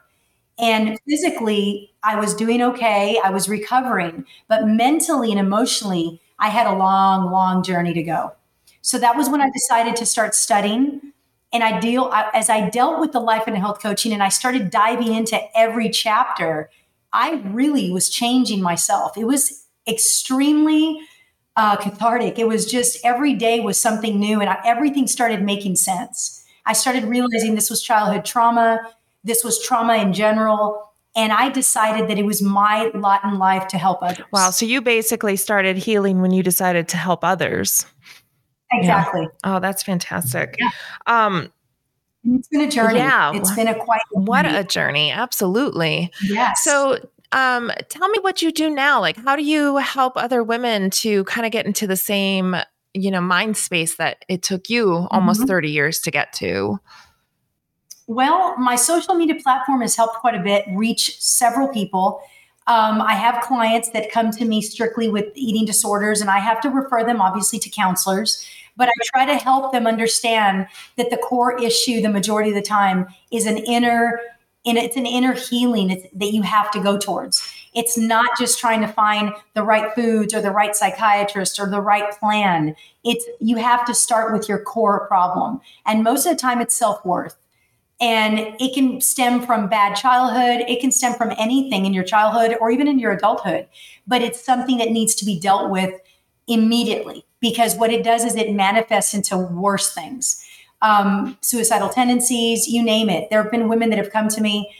And 0.59 0.99
physically, 1.07 1.93
I 2.03 2.19
was 2.19 2.35
doing 2.35 2.61
okay. 2.61 3.19
I 3.23 3.29
was 3.29 3.47
recovering, 3.47 4.25
but 4.49 4.67
mentally 4.67 5.31
and 5.31 5.39
emotionally, 5.39 6.21
I 6.37 6.49
had 6.49 6.67
a 6.67 6.75
long, 6.75 7.31
long 7.31 7.63
journey 7.63 7.93
to 7.93 8.03
go. 8.03 8.33
So 8.81 8.97
that 8.99 9.15
was 9.15 9.29
when 9.29 9.41
I 9.41 9.49
decided 9.49 9.95
to 9.97 10.05
start 10.05 10.35
studying. 10.35 11.08
And 11.51 11.63
I 11.63 11.79
deal 11.79 12.11
as 12.13 12.49
I 12.49 12.69
dealt 12.69 12.99
with 12.99 13.11
the 13.11 13.19
life 13.19 13.43
and 13.47 13.57
health 13.57 13.81
coaching 13.81 14.13
and 14.13 14.21
I 14.21 14.29
started 14.29 14.69
diving 14.69 15.13
into 15.13 15.39
every 15.57 15.89
chapter, 15.89 16.69
I 17.11 17.41
really 17.45 17.91
was 17.91 18.09
changing 18.09 18.61
myself. 18.61 19.17
It 19.17 19.25
was 19.25 19.65
extremely 19.87 20.99
uh, 21.55 21.75
cathartic. 21.77 22.37
It 22.37 22.47
was 22.47 22.69
just 22.69 23.03
every 23.03 23.33
day 23.33 23.59
was 23.59 23.79
something 23.79 24.19
new 24.19 24.39
and 24.39 24.49
I, 24.49 24.59
everything 24.63 25.07
started 25.07 25.41
making 25.41 25.75
sense. 25.75 26.43
I 26.65 26.73
started 26.73 27.05
realizing 27.05 27.55
this 27.55 27.69
was 27.69 27.81
childhood 27.81 28.25
trauma 28.25 28.81
this 29.23 29.43
was 29.43 29.61
trauma 29.61 29.95
in 29.95 30.13
general. 30.13 30.85
And 31.15 31.31
I 31.31 31.49
decided 31.49 32.07
that 32.09 32.17
it 32.17 32.25
was 32.25 32.41
my 32.41 32.91
lot 32.93 33.23
in 33.23 33.39
life 33.39 33.67
to 33.69 33.77
help 33.77 33.99
others. 34.01 34.25
Wow. 34.31 34.51
So 34.51 34.65
you 34.65 34.81
basically 34.81 35.35
started 35.35 35.75
healing 35.75 36.21
when 36.21 36.31
you 36.31 36.43
decided 36.43 36.87
to 36.89 36.97
help 36.97 37.23
others. 37.23 37.85
Exactly. 38.71 39.21
Yeah. 39.21 39.55
Oh, 39.55 39.59
that's 39.59 39.83
fantastic. 39.83 40.55
Yeah. 40.59 40.69
Um, 41.07 41.51
it's 42.23 42.47
been 42.49 42.61
a 42.61 42.69
journey. 42.69 42.99
Yeah. 42.99 43.31
It's 43.33 43.51
been 43.55 43.67
a 43.67 43.75
quite 43.75 44.01
a 44.15 44.19
what 44.19 44.45
a 44.45 44.63
journey. 44.63 45.11
Absolutely. 45.11 46.11
Yes. 46.21 46.63
So 46.63 46.97
um, 47.31 47.71
tell 47.89 48.07
me 48.09 48.19
what 48.21 48.41
you 48.41 48.51
do 48.51 48.69
now. 48.69 48.99
Like, 48.99 49.17
how 49.17 49.35
do 49.35 49.43
you 49.43 49.77
help 49.77 50.13
other 50.15 50.43
women 50.43 50.89
to 50.91 51.23
kind 51.25 51.45
of 51.45 51.51
get 51.51 51.65
into 51.65 51.87
the 51.87 51.95
same, 51.95 52.55
you 52.93 53.11
know, 53.11 53.21
mind 53.21 53.57
space 53.57 53.95
that 53.95 54.25
it 54.27 54.41
took 54.41 54.69
you 54.69 55.07
almost 55.11 55.41
mm-hmm. 55.41 55.47
30 55.47 55.69
years 55.69 55.99
to 56.01 56.11
get 56.11 56.33
to? 56.33 56.79
Well, 58.07 58.57
my 58.57 58.75
social 58.75 59.13
media 59.13 59.35
platform 59.41 59.81
has 59.81 59.95
helped 59.95 60.15
quite 60.15 60.33
a 60.33 60.39
bit 60.39 60.65
reach 60.73 61.21
several 61.21 61.67
people. 61.67 62.21
Um, 62.69 63.01
I 63.01 63.15
have 63.15 63.41
clients 63.41 63.89
that 63.89 64.11
come 64.11 64.29
to 64.29 64.45
me 64.45 64.61
strictly 64.61 65.09
with 65.09 65.25
eating 65.33 65.65
disorders, 65.65 66.21
and 66.21 66.29
I 66.29 66.37
have 66.37 66.61
to 66.61 66.69
refer 66.69 67.03
them 67.03 67.19
obviously 67.19 67.57
to 67.57 67.69
counselors. 67.69 68.47
But 68.77 68.89
I 68.89 68.91
try 69.05 69.25
to 69.25 69.43
help 69.43 69.71
them 69.71 69.87
understand 69.87 70.67
that 70.95 71.09
the 71.09 71.17
core 71.17 71.59
issue, 71.59 71.99
the 71.99 72.09
majority 72.09 72.49
of 72.49 72.55
the 72.55 72.61
time, 72.61 73.07
is 73.31 73.47
an 73.47 73.57
inner, 73.57 74.21
and 74.67 74.77
it's 74.77 74.95
an 74.95 75.07
inner 75.07 75.33
healing 75.33 76.07
that 76.13 76.31
you 76.31 76.43
have 76.43 76.69
to 76.71 76.79
go 76.79 76.99
towards. 76.99 77.41
It's 77.73 77.97
not 77.97 78.37
just 78.37 78.59
trying 78.59 78.81
to 78.81 78.87
find 78.87 79.33
the 79.55 79.63
right 79.63 79.91
foods 79.95 80.35
or 80.35 80.41
the 80.41 80.51
right 80.51 80.75
psychiatrist 80.75 81.59
or 81.59 81.67
the 81.67 81.81
right 81.81 82.11
plan. 82.19 82.75
It's 83.03 83.25
you 83.39 83.55
have 83.55 83.83
to 83.85 83.95
start 83.95 84.31
with 84.31 84.47
your 84.47 84.59
core 84.59 85.07
problem, 85.07 85.59
and 85.87 86.03
most 86.03 86.27
of 86.27 86.33
the 86.33 86.39
time, 86.39 86.61
it's 86.61 86.75
self 86.75 87.03
worth. 87.03 87.35
And 88.01 88.55
it 88.59 88.73
can 88.73 89.01
stem 89.01 89.45
from 89.45 89.67
bad 89.67 89.95
childhood. 89.95 90.65
It 90.69 90.79
can 90.79 90.91
stem 90.91 91.13
from 91.15 91.33
anything 91.37 91.85
in 91.85 91.93
your 91.93 92.05
childhood 92.05 92.57
or 92.61 92.71
even 92.71 92.87
in 92.87 92.97
your 92.97 93.11
adulthood. 93.11 93.67
But 94.07 94.21
it's 94.21 94.43
something 94.43 94.77
that 94.77 94.91
needs 94.91 95.15
to 95.15 95.25
be 95.25 95.39
dealt 95.39 95.69
with 95.69 95.99
immediately 96.47 97.25
because 97.41 97.75
what 97.75 97.91
it 97.91 98.03
does 98.03 98.23
is 98.23 98.35
it 98.35 98.53
manifests 98.53 99.13
into 99.13 99.37
worse 99.37 99.93
things 99.93 100.45
um, 100.81 101.37
suicidal 101.41 101.89
tendencies, 101.89 102.67
you 102.67 102.83
name 102.83 103.09
it. 103.09 103.29
There 103.29 103.41
have 103.41 103.51
been 103.51 103.67
women 103.67 103.89
that 103.89 103.97
have 103.97 104.11
come 104.11 104.29
to 104.29 104.41
me. 104.41 104.73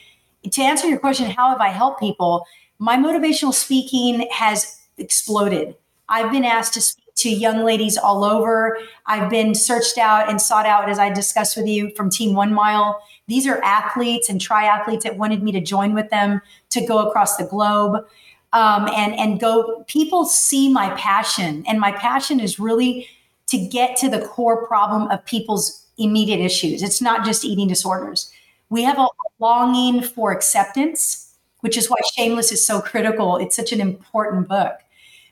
To 0.50 0.62
answer 0.62 0.88
your 0.88 0.98
question, 0.98 1.30
how 1.30 1.50
have 1.50 1.60
I 1.60 1.68
helped 1.68 2.00
people? 2.00 2.46
My 2.78 2.96
motivational 2.96 3.52
speaking 3.52 4.26
has 4.32 4.80
exploded. 4.96 5.76
I've 6.08 6.32
been 6.32 6.44
asked 6.44 6.74
to 6.74 6.80
speak 6.80 7.04
to 7.16 7.28
young 7.28 7.64
ladies 7.64 7.98
all 7.98 8.24
over. 8.24 8.78
I've 9.06 9.30
been 9.30 9.54
searched 9.54 9.98
out 9.98 10.30
and 10.30 10.40
sought 10.40 10.66
out, 10.66 10.88
as 10.88 10.98
I 10.98 11.12
discussed 11.12 11.56
with 11.56 11.66
you, 11.66 11.94
from 11.94 12.08
Team 12.08 12.34
One 12.34 12.54
Mile. 12.54 13.02
These 13.30 13.46
are 13.46 13.62
athletes 13.62 14.28
and 14.28 14.40
triathletes 14.40 15.02
that 15.02 15.16
wanted 15.16 15.42
me 15.42 15.52
to 15.52 15.60
join 15.60 15.94
with 15.94 16.10
them 16.10 16.42
to 16.70 16.84
go 16.84 16.98
across 16.98 17.36
the 17.36 17.44
globe. 17.44 18.04
Um, 18.52 18.88
and 18.88 19.14
and 19.14 19.38
go 19.38 19.84
people 19.86 20.24
see 20.24 20.72
my 20.72 20.90
passion 20.96 21.62
and 21.68 21.78
my 21.78 21.92
passion 21.92 22.40
is 22.40 22.58
really 22.58 23.06
to 23.46 23.56
get 23.56 23.96
to 23.98 24.08
the 24.08 24.20
core 24.20 24.66
problem 24.66 25.08
of 25.08 25.24
people's 25.24 25.86
immediate 25.98 26.40
issues. 26.40 26.82
It's 26.82 27.00
not 27.00 27.24
just 27.24 27.44
eating 27.44 27.68
disorders. 27.68 28.32
We 28.68 28.82
have 28.82 28.98
a 28.98 29.06
longing 29.38 30.02
for 30.02 30.32
acceptance 30.32 31.30
which 31.60 31.76
is 31.76 31.88
why 31.88 31.96
shameless 32.16 32.52
is 32.52 32.66
so 32.66 32.80
critical. 32.80 33.36
It's 33.36 33.56
such 33.56 33.72
an 33.72 33.80
important 33.80 34.48
book 34.48 34.78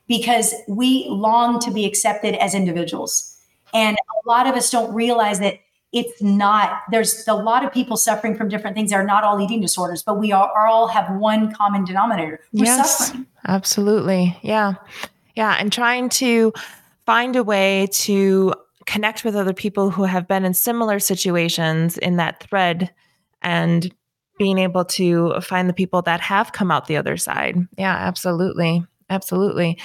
because 0.06 0.54
we 0.68 1.06
long 1.08 1.60
to 1.60 1.70
be 1.70 1.84
accepted 1.84 2.34
as 2.36 2.54
individuals. 2.54 3.36
And 3.74 3.96
a 3.96 4.28
lot 4.28 4.46
of 4.46 4.54
us 4.54 4.70
don't 4.70 4.92
realize 4.94 5.40
that 5.40 5.58
it's 5.92 6.23
not 6.23 6.83
there's 6.90 7.26
a 7.26 7.35
lot 7.35 7.64
of 7.64 7.73
people 7.73 7.97
suffering 7.97 8.37
from 8.37 8.49
different 8.49 8.76
things 8.76 8.90
they're 8.90 9.04
not 9.04 9.25
all 9.25 9.40
eating 9.40 9.61
disorders 9.61 10.02
but 10.02 10.18
we 10.18 10.33
are, 10.33 10.50
are 10.50 10.66
all 10.66 10.88
have 10.88 11.11
one 11.16 11.52
common 11.52 11.85
denominator. 11.85 12.40
We're 12.52 12.66
yes, 12.66 12.99
suffering. 12.99 13.26
absolutely. 13.47 14.38
Yeah. 14.42 14.75
Yeah 15.35 15.57
and 15.59 15.73
trying 15.73 16.09
to 16.11 16.52
find 17.07 17.37
a 17.37 17.45
way 17.45 17.88
to 17.92 18.52
connect 18.85 19.25
with 19.25 19.35
other 19.35 19.54
people 19.54 19.90
who 19.90 20.04
have 20.04 20.28
been 20.28 20.45
in 20.45 20.54
similar 20.54 20.99
situations 20.99 21.97
in 21.99 22.16
that 22.16 22.42
thread 22.42 22.90
and 23.42 23.95
being 24.38 24.59
able 24.59 24.85
to 24.85 25.40
find 25.40 25.68
the 25.68 25.75
people 25.75 26.02
that 26.02 26.21
have 26.21 26.52
come 26.52 26.71
out 26.71 26.87
the 26.87 26.97
other 26.97 27.16
side. 27.16 27.57
Yeah 27.78 27.97
absolutely. 27.97 28.85
Absolutely. 29.11 29.78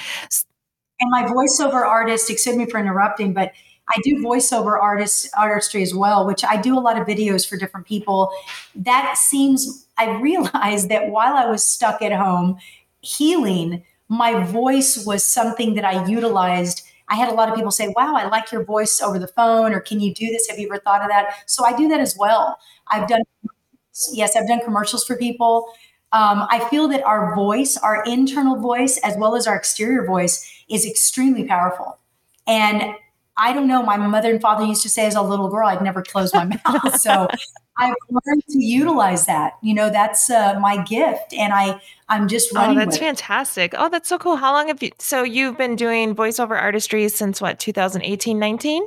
And 0.99 1.11
my 1.11 1.23
voiceover 1.23 1.85
artist 1.85 2.29
excuse 2.29 2.57
me 2.57 2.65
for 2.65 2.77
interrupting 2.77 3.33
but 3.33 3.53
I 3.89 3.99
do 4.03 4.17
voiceover 4.23 4.79
artist 4.81 5.29
artistry 5.37 5.83
as 5.83 5.93
well, 5.93 6.25
which 6.25 6.43
I 6.43 6.61
do 6.61 6.77
a 6.77 6.81
lot 6.81 6.99
of 6.99 7.05
videos 7.05 7.47
for 7.47 7.57
different 7.57 7.85
people. 7.85 8.31
That 8.75 9.17
seems 9.17 9.87
I 9.97 10.17
realized 10.19 10.89
that 10.89 11.09
while 11.09 11.35
I 11.35 11.45
was 11.45 11.63
stuck 11.63 12.01
at 12.01 12.11
home 12.13 12.57
healing, 13.01 13.83
my 14.09 14.43
voice 14.43 15.05
was 15.05 15.23
something 15.25 15.75
that 15.75 15.85
I 15.85 16.05
utilized. 16.05 16.83
I 17.09 17.15
had 17.15 17.29
a 17.29 17.33
lot 17.33 17.49
of 17.49 17.55
people 17.55 17.71
say, 17.71 17.93
Wow, 17.95 18.15
I 18.15 18.27
like 18.27 18.51
your 18.51 18.63
voice 18.63 19.01
over 19.01 19.19
the 19.19 19.27
phone, 19.27 19.73
or 19.73 19.79
can 19.79 19.99
you 19.99 20.13
do 20.13 20.27
this? 20.27 20.47
Have 20.49 20.57
you 20.59 20.67
ever 20.67 20.79
thought 20.79 21.01
of 21.01 21.09
that? 21.09 21.49
So 21.49 21.65
I 21.65 21.75
do 21.75 21.87
that 21.89 21.99
as 21.99 22.15
well. 22.17 22.57
I've 22.87 23.07
done, 23.07 23.21
yes, 24.13 24.35
I've 24.35 24.47
done 24.47 24.61
commercials 24.63 25.05
for 25.05 25.15
people. 25.15 25.67
Um, 26.11 26.45
I 26.49 26.67
feel 26.69 26.87
that 26.89 27.03
our 27.03 27.35
voice, 27.35 27.75
our 27.77 28.03
internal 28.03 28.55
voice, 28.57 28.97
as 29.03 29.17
well 29.17 29.35
as 29.35 29.47
our 29.47 29.55
exterior 29.55 30.05
voice, 30.05 30.47
is 30.69 30.85
extremely 30.85 31.45
powerful. 31.45 31.97
And 32.45 32.95
I 33.35 33.53
don't 33.53 33.67
know. 33.67 33.81
My 33.81 33.97
mother 33.97 34.31
and 34.31 34.41
father 34.41 34.63
used 34.63 34.83
to 34.83 34.89
say 34.89 35.05
as 35.05 35.15
a 35.15 35.21
little 35.21 35.49
girl, 35.49 35.67
I'd 35.67 35.81
never 35.81 36.03
close 36.03 36.33
my 36.33 36.45
mouth. 36.65 36.99
So 36.99 37.27
I've 37.77 37.95
learned 38.09 38.43
to 38.49 38.63
utilize 38.63 39.25
that. 39.25 39.53
You 39.61 39.73
know, 39.73 39.89
that's 39.89 40.29
uh, 40.29 40.59
my 40.59 40.83
gift, 40.83 41.33
and 41.33 41.53
I 41.53 41.81
I'm 42.09 42.27
just 42.27 42.51
oh, 42.53 42.59
running. 42.59 42.77
Oh, 42.77 42.81
that's 42.81 42.97
fantastic! 42.97 43.73
Oh, 43.75 43.89
that's 43.89 44.07
so 44.07 44.17
cool. 44.17 44.35
How 44.35 44.53
long 44.53 44.67
have 44.67 44.83
you? 44.83 44.91
So 44.99 45.23
you've 45.23 45.57
been 45.57 45.75
doing 45.75 46.15
voiceover 46.15 46.59
artistry 46.59 47.09
since 47.09 47.41
what? 47.41 47.59
2018, 47.59 48.37
19. 48.37 48.83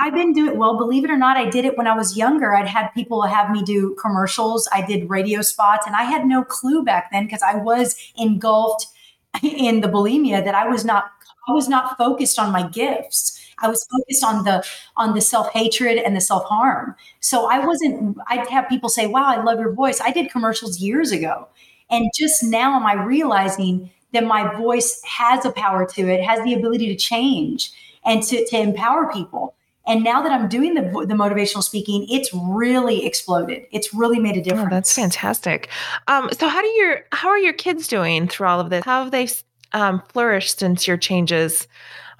I've 0.00 0.14
been 0.14 0.32
doing 0.32 0.56
well, 0.56 0.78
believe 0.78 1.04
it 1.04 1.10
or 1.10 1.16
not, 1.16 1.36
I 1.36 1.50
did 1.50 1.64
it 1.64 1.76
when 1.76 1.88
I 1.88 1.96
was 1.96 2.16
younger. 2.16 2.54
I'd 2.54 2.68
had 2.68 2.90
people 2.90 3.22
have 3.22 3.50
me 3.50 3.64
do 3.64 3.96
commercials. 4.00 4.68
I 4.72 4.86
did 4.86 5.10
radio 5.10 5.42
spots, 5.42 5.88
and 5.88 5.96
I 5.96 6.04
had 6.04 6.24
no 6.24 6.44
clue 6.44 6.84
back 6.84 7.10
then 7.10 7.24
because 7.24 7.42
I 7.42 7.56
was 7.56 7.96
engulfed 8.16 8.86
in 9.42 9.80
the 9.80 9.88
bulimia 9.88 10.44
that 10.44 10.54
I 10.54 10.68
was 10.68 10.84
not 10.84 11.10
I 11.48 11.52
was 11.52 11.68
not 11.68 11.96
focused 11.96 12.38
on 12.38 12.52
my 12.52 12.68
gifts. 12.68 13.34
I 13.60 13.68
was 13.68 13.84
focused 13.90 14.24
on 14.24 14.44
the 14.44 14.64
on 14.96 15.14
the 15.14 15.20
self 15.20 15.50
hatred 15.52 15.98
and 15.98 16.14
the 16.14 16.20
self 16.20 16.44
harm. 16.44 16.94
So 17.20 17.50
I 17.50 17.64
wasn't. 17.64 18.18
I'd 18.28 18.46
have 18.48 18.68
people 18.68 18.88
say, 18.88 19.06
"Wow, 19.06 19.24
I 19.24 19.42
love 19.42 19.58
your 19.58 19.72
voice." 19.72 20.00
I 20.00 20.12
did 20.12 20.30
commercials 20.30 20.78
years 20.78 21.10
ago, 21.10 21.48
and 21.90 22.10
just 22.14 22.42
now 22.42 22.76
am 22.76 22.86
I 22.86 22.94
realizing 22.94 23.90
that 24.12 24.24
my 24.24 24.54
voice 24.56 25.02
has 25.04 25.44
a 25.44 25.52
power 25.52 25.86
to 25.86 26.08
it, 26.08 26.22
has 26.22 26.42
the 26.44 26.54
ability 26.54 26.88
to 26.88 26.96
change 26.96 27.72
and 28.04 28.22
to, 28.22 28.46
to 28.46 28.58
empower 28.58 29.12
people. 29.12 29.54
And 29.86 30.04
now 30.04 30.20
that 30.22 30.30
I'm 30.30 30.48
doing 30.48 30.74
the, 30.74 30.82
the 30.82 31.14
motivational 31.14 31.62
speaking, 31.62 32.06
it's 32.10 32.30
really 32.34 33.06
exploded. 33.06 33.64
It's 33.70 33.94
really 33.94 34.20
made 34.20 34.36
a 34.36 34.42
difference. 34.42 34.66
Oh, 34.66 34.74
that's 34.74 34.94
fantastic. 34.94 35.68
Um, 36.08 36.28
so 36.38 36.46
how 36.48 36.60
do 36.60 36.68
your 36.68 37.04
how 37.12 37.28
are 37.28 37.38
your 37.38 37.54
kids 37.54 37.88
doing 37.88 38.28
through 38.28 38.48
all 38.48 38.60
of 38.60 38.68
this? 38.68 38.84
How 38.84 39.02
have 39.04 39.12
they 39.12 39.28
um, 39.72 40.02
flourished 40.08 40.58
since 40.58 40.86
your 40.86 40.96
changes 40.96 41.68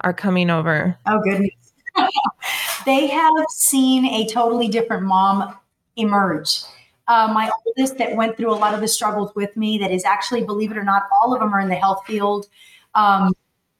are 0.01 0.13
coming 0.13 0.49
over? 0.49 0.97
Oh, 1.05 1.21
goodness. 1.21 1.51
they 2.85 3.07
have 3.07 3.33
seen 3.49 4.05
a 4.05 4.27
totally 4.27 4.67
different 4.67 5.03
mom 5.03 5.57
emerge. 5.95 6.61
Uh, 7.07 7.31
my 7.33 7.49
oldest 7.65 7.97
that 7.97 8.15
went 8.15 8.37
through 8.37 8.51
a 8.51 8.55
lot 8.55 8.73
of 8.73 8.81
the 8.81 8.87
struggles 8.87 9.33
with 9.35 9.55
me, 9.57 9.77
that 9.79 9.91
is 9.91 10.05
actually, 10.05 10.43
believe 10.43 10.71
it 10.71 10.77
or 10.77 10.83
not, 10.83 11.07
all 11.21 11.33
of 11.33 11.39
them 11.39 11.53
are 11.53 11.59
in 11.59 11.67
the 11.67 11.75
health 11.75 12.05
field. 12.05 12.47
Um, 12.93 13.33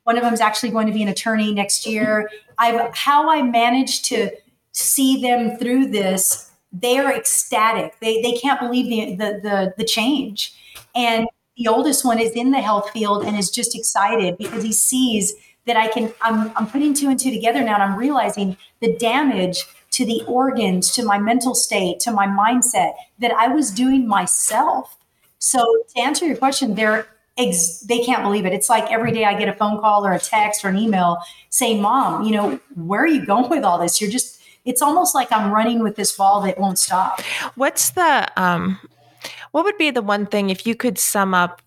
one 0.04 0.18
of 0.18 0.24
them 0.24 0.34
is 0.34 0.42
actually 0.42 0.72
going 0.72 0.88
to 0.88 0.94
be 0.94 1.04
an 1.04 1.10
attorney 1.10 1.54
next 1.54 1.86
year. 1.86 2.30
I've 2.58 2.96
how 2.96 3.30
I 3.30 3.44
managed 3.44 4.06
to 4.06 4.32
see 4.72 5.22
them 5.22 5.58
through 5.58 5.88
this. 5.88 6.52
They 6.74 6.98
are 6.98 7.14
ecstatic. 7.14 8.00
They 8.00 8.20
they 8.24 8.32
can't 8.34 8.60
believe 8.60 8.90
the 8.90 9.16
the 9.16 9.40
the, 9.42 9.74
the 9.78 9.86
change. 9.86 10.56
And 10.96 11.28
the 11.60 11.68
oldest 11.68 12.06
one 12.06 12.20
is 12.20 12.32
in 12.32 12.52
the 12.52 12.62
health 12.62 12.90
field 12.92 13.24
and 13.24 13.38
is 13.38 13.52
just 13.52 13.76
excited 13.76 14.38
because 14.38 14.64
he 14.64 14.72
sees 14.72 15.34
that 15.68 15.76
I 15.76 15.90
can. 15.90 16.12
I'm 16.22 16.52
I'm 16.56 16.66
putting 16.68 16.94
two 16.94 17.10
and 17.10 17.20
two 17.20 17.32
together 17.32 17.62
now, 17.62 17.74
and 17.76 17.84
I'm 17.84 17.98
realizing 17.98 18.58
the 18.80 18.96
damage 18.96 19.66
to 19.92 20.06
the 20.06 20.24
organs, 20.26 20.94
to 20.96 21.04
my 21.04 21.20
mental 21.20 21.54
state, 21.54 22.00
to 22.00 22.12
my 22.12 22.28
mindset 22.28 22.94
that 23.20 23.32
I 23.32 23.50
was 23.50 23.72
doing 23.72 24.08
myself. 24.08 24.98
So 25.40 25.60
to 25.96 26.02
answer 26.02 26.26
your 26.26 26.38
question, 26.38 26.76
they're 26.76 27.08
ex- 27.38 27.82
they 27.82 28.00
can't 28.00 28.24
believe 28.24 28.46
it. 28.46 28.54
It's 28.54 28.70
like 28.70 28.90
every 28.90 29.12
day 29.12 29.26
I 29.26 29.38
get 29.38 29.50
a 29.50 29.54
phone 29.54 29.82
call 29.82 30.06
or 30.06 30.14
a 30.14 30.20
text 30.20 30.64
or 30.64 30.70
an 30.70 30.78
email 30.78 31.18
saying, 31.50 31.82
"Mom, 31.82 32.24
you 32.24 32.32
know, 32.32 32.60
where 32.76 33.02
are 33.02 33.08
you 33.08 33.26
going 33.26 33.50
with 33.50 33.64
all 33.64 33.78
this? 33.78 34.00
You're 34.02 34.12
just." 34.12 34.38
It's 34.66 34.82
almost 34.82 35.16
like 35.16 35.32
I'm 35.32 35.52
running 35.52 35.82
with 35.82 35.96
this 35.96 36.16
ball 36.16 36.42
that 36.42 36.60
won't 36.60 36.78
stop. 36.78 37.22
What's 37.56 37.92
the 37.92 38.30
um 38.36 38.78
what 39.52 39.64
would 39.64 39.78
be 39.78 39.92
the 39.92 40.02
one 40.02 40.26
thing 40.26 40.50
if 40.50 40.66
you 40.66 40.76
could 40.76 40.98
sum 40.98 41.34
up 41.34 41.62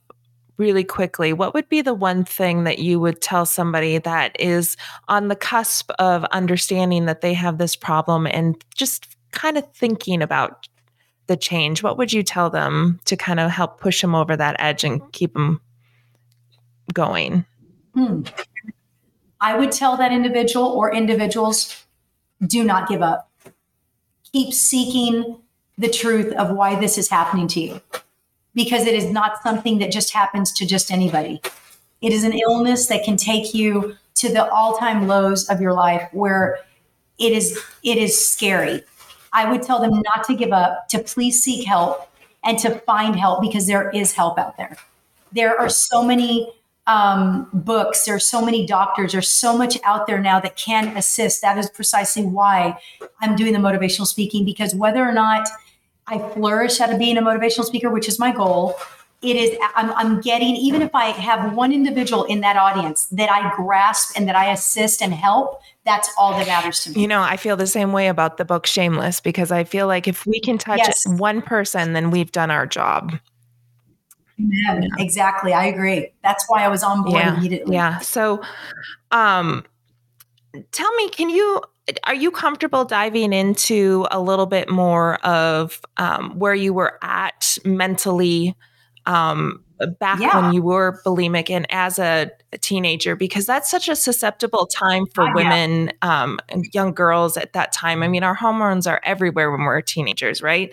really 0.57 0.85
quickly, 0.85 1.33
what 1.33 1.55
would 1.55 1.69
be 1.69 1.83
the 1.83 1.95
one 1.95 2.25
thing 2.25 2.65
that 2.65 2.79
you 2.79 3.01
would 3.01 3.21
tell 3.21 3.45
somebody 3.47 3.99
that 3.99 4.37
is 4.39 4.77
on 5.09 5.29
the 5.29 5.37
cusp 5.37 5.91
of 5.99 6.25
understanding 6.27 7.07
that 7.07 7.21
they 7.21 7.35
have 7.35 7.59
this 7.59 7.75
problem 7.75 8.27
and 8.27 8.63
just 8.75 9.17
kind 9.33 9.59
of 9.59 9.71
thinking 9.73 10.23
about 10.23 10.69
the 11.27 11.37
change? 11.37 11.83
What 11.83 11.99
would 11.99 12.13
you 12.13 12.23
tell 12.23 12.51
them 12.51 13.01
to 13.07 13.17
kind 13.17 13.41
of 13.41 13.51
help 13.51 13.81
push 13.81 14.01
them 14.01 14.15
over 14.15 14.37
that 14.37 14.57
edge 14.59 14.85
and 14.85 15.01
keep 15.13 15.33
them 15.33 15.61
going? 16.93 17.45
Hmm. 17.95 18.23
I 19.41 19.59
would 19.59 19.73
tell 19.73 19.97
that 19.97 20.13
individual 20.13 20.67
or 20.67 20.95
individuals 20.95 21.85
do 22.47 22.63
not 22.63 22.89
give 22.89 23.03
up. 23.03 23.31
Keep 24.33 24.55
seeking 24.55 25.39
the 25.79 25.89
truth 25.89 26.33
of 26.35 26.55
why 26.55 26.79
this 26.79 26.99
is 26.99 27.09
happening 27.09 27.49
to 27.49 27.61
you 27.61 27.81
because 28.55 28.87
it 28.87 28.95
is 28.95 29.11
not 29.11 29.43
something 29.43 29.79
that 29.79 29.91
just 29.91 30.13
happens 30.13 30.53
to 30.53 30.67
just 30.67 30.91
anybody. 30.91 31.41
It 32.01 32.13
is 32.13 32.25
an 32.25 32.33
illness 32.33 32.87
that 32.89 33.05
can 33.05 33.17
take 33.17 33.55
you 33.55 33.97
to 34.17 34.29
the 34.29 34.51
all-time 34.51 35.07
lows 35.07 35.49
of 35.49 35.61
your 35.61 35.73
life 35.73 36.09
where 36.13 36.59
it 37.19 37.33
is 37.33 37.59
it 37.83 37.99
is 37.99 38.29
scary. 38.29 38.83
I 39.33 39.51
would 39.51 39.63
tell 39.63 39.81
them 39.81 39.93
not 39.93 40.27
to 40.27 40.35
give 40.35 40.53
up, 40.53 40.89
to 40.89 40.99
please 40.99 41.43
seek 41.43 41.67
help 41.67 42.09
and 42.45 42.59
to 42.59 42.79
find 42.81 43.17
help 43.17 43.41
because 43.41 43.67
there 43.67 43.91
is 43.91 44.13
help 44.13 44.39
out 44.39 44.57
there. 44.57 44.77
There 45.33 45.59
are 45.59 45.69
so 45.69 46.03
many 46.03 46.53
um, 46.87 47.49
books, 47.53 48.05
there 48.05 48.15
are 48.15 48.21
so 48.21 48.45
many 48.45 48.67
doctors, 48.67 49.13
there's 49.13 49.29
so 49.29 49.57
much 49.57 49.79
out 49.85 50.07
there 50.07 50.21
now 50.21 50.41
that 50.41 50.57
can 50.57 50.97
assist. 50.97 51.41
That 51.43 51.57
is 51.59 51.71
precisely 51.71 52.25
why 52.25 52.79
I'm 53.21 53.37
doing 53.37 53.53
the 53.53 53.59
motivational 53.59 54.07
speaking 54.07 54.45
because 54.45 54.75
whether 54.75 55.07
or 55.07 55.13
not 55.13 55.49
I 56.09 56.19
flourish 56.19 56.81
out 56.81 56.93
of 56.93 56.99
being 56.99 57.17
a 57.17 57.23
motivational 57.23 57.65
speaker, 57.65 57.91
which 57.91 58.09
is 58.09 58.19
my 58.19 58.33
goal. 58.33 58.75
It 59.23 59.37
is, 59.37 59.57
I'm, 59.77 59.93
I'm 59.93 60.21
getting, 60.21 60.57
even 60.57 60.83
if 60.83 60.93
I 60.97 61.11
have 61.11 61.55
one 61.55 61.73
individual 61.73 62.25
in 62.25 62.41
that 62.41 62.57
audience 62.57 63.07
that 63.13 63.31
I 63.31 63.55
grasp 63.55 64.17
and 64.17 64.27
that 64.27 64.35
I 64.35 64.51
assist 64.51 65.01
and 65.01 65.15
help, 65.15 65.61
that's 65.85 66.11
all 66.19 66.37
that 66.37 66.49
matters 66.49 66.81
to 66.81 66.91
me. 66.91 67.03
You 67.03 67.07
know, 67.07 67.23
I 67.23 67.37
feel 67.37 67.57
the 67.57 67.69
same 67.69 67.93
way 67.93 68.09
about 68.09 68.37
the 68.37 68.45
book 68.45 68.67
Shameless 68.67 69.21
because 69.21 69.53
I 69.53 69.63
feel 69.63 69.87
like 69.87 70.09
if 70.09 70.27
we 70.27 70.41
can 70.41 70.59
touch 70.59 70.79
yes. 70.79 71.07
one 71.07 71.41
person, 71.41 71.93
then 71.93 72.11
we've 72.11 72.33
done 72.33 72.51
our 72.51 72.67
job. 72.67 73.13
Yeah. 74.51 74.81
Exactly. 74.99 75.53
I 75.53 75.67
agree. 75.67 76.13
That's 76.23 76.45
why 76.49 76.65
I 76.65 76.69
was 76.69 76.83
on 76.83 77.03
board 77.03 77.17
yeah. 77.17 77.37
immediately. 77.37 77.75
Yeah. 77.75 77.99
So, 77.99 78.43
um, 79.11 79.65
tell 80.73 80.93
me, 80.97 81.09
can 81.11 81.31
you 81.31 81.63
are 82.05 82.15
you 82.15 82.31
comfortable 82.31 82.85
diving 82.85 83.33
into 83.33 84.07
a 84.11 84.21
little 84.21 84.47
bit 84.47 84.71
more 84.71 85.17
of 85.27 85.81
um, 85.97 86.39
where 86.39 86.55
you 86.55 86.73
were 86.73 86.99
at 87.03 87.59
mentally 87.65 88.55
um, 89.07 89.65
back 89.99 90.21
yeah. 90.21 90.41
when 90.41 90.55
you 90.55 90.63
were 90.63 91.01
bulimic 91.05 91.51
and 91.51 91.67
as 91.71 91.99
a, 91.99 92.31
a, 92.53 92.59
teenager? 92.59 93.17
Because 93.17 93.47
that's 93.47 93.69
such 93.69 93.89
a 93.89 93.97
susceptible 93.97 94.67
time 94.67 95.07
for 95.07 95.25
uh, 95.25 95.35
women 95.35 95.93
um, 96.03 96.39
and 96.49 96.65
young 96.73 96.93
girls 96.93 97.37
at 97.37 97.53
that 97.55 97.73
time. 97.73 98.03
I 98.03 98.09
mean, 98.09 98.23
our 98.23 98.35
hormones 98.35 98.87
are 98.87 99.01
everywhere 99.03 99.51
when 99.51 99.63
we're 99.63 99.81
teenagers, 99.81 100.41
right? 100.41 100.73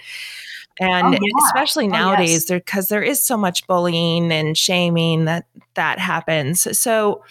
And 0.79 1.07
oh, 1.07 1.11
yeah. 1.11 1.45
especially 1.47 1.87
nowadays 1.87 2.49
oh, 2.49 2.55
yes. 2.55 2.63
because 2.63 2.87
there, 2.87 3.01
there 3.01 3.09
is 3.09 3.23
so 3.23 3.37
much 3.37 3.65
bullying 3.67 4.31
and 4.31 4.57
shaming 4.57 5.25
that 5.25 5.45
that 5.75 5.99
happens 5.99 6.79
so 6.79 7.23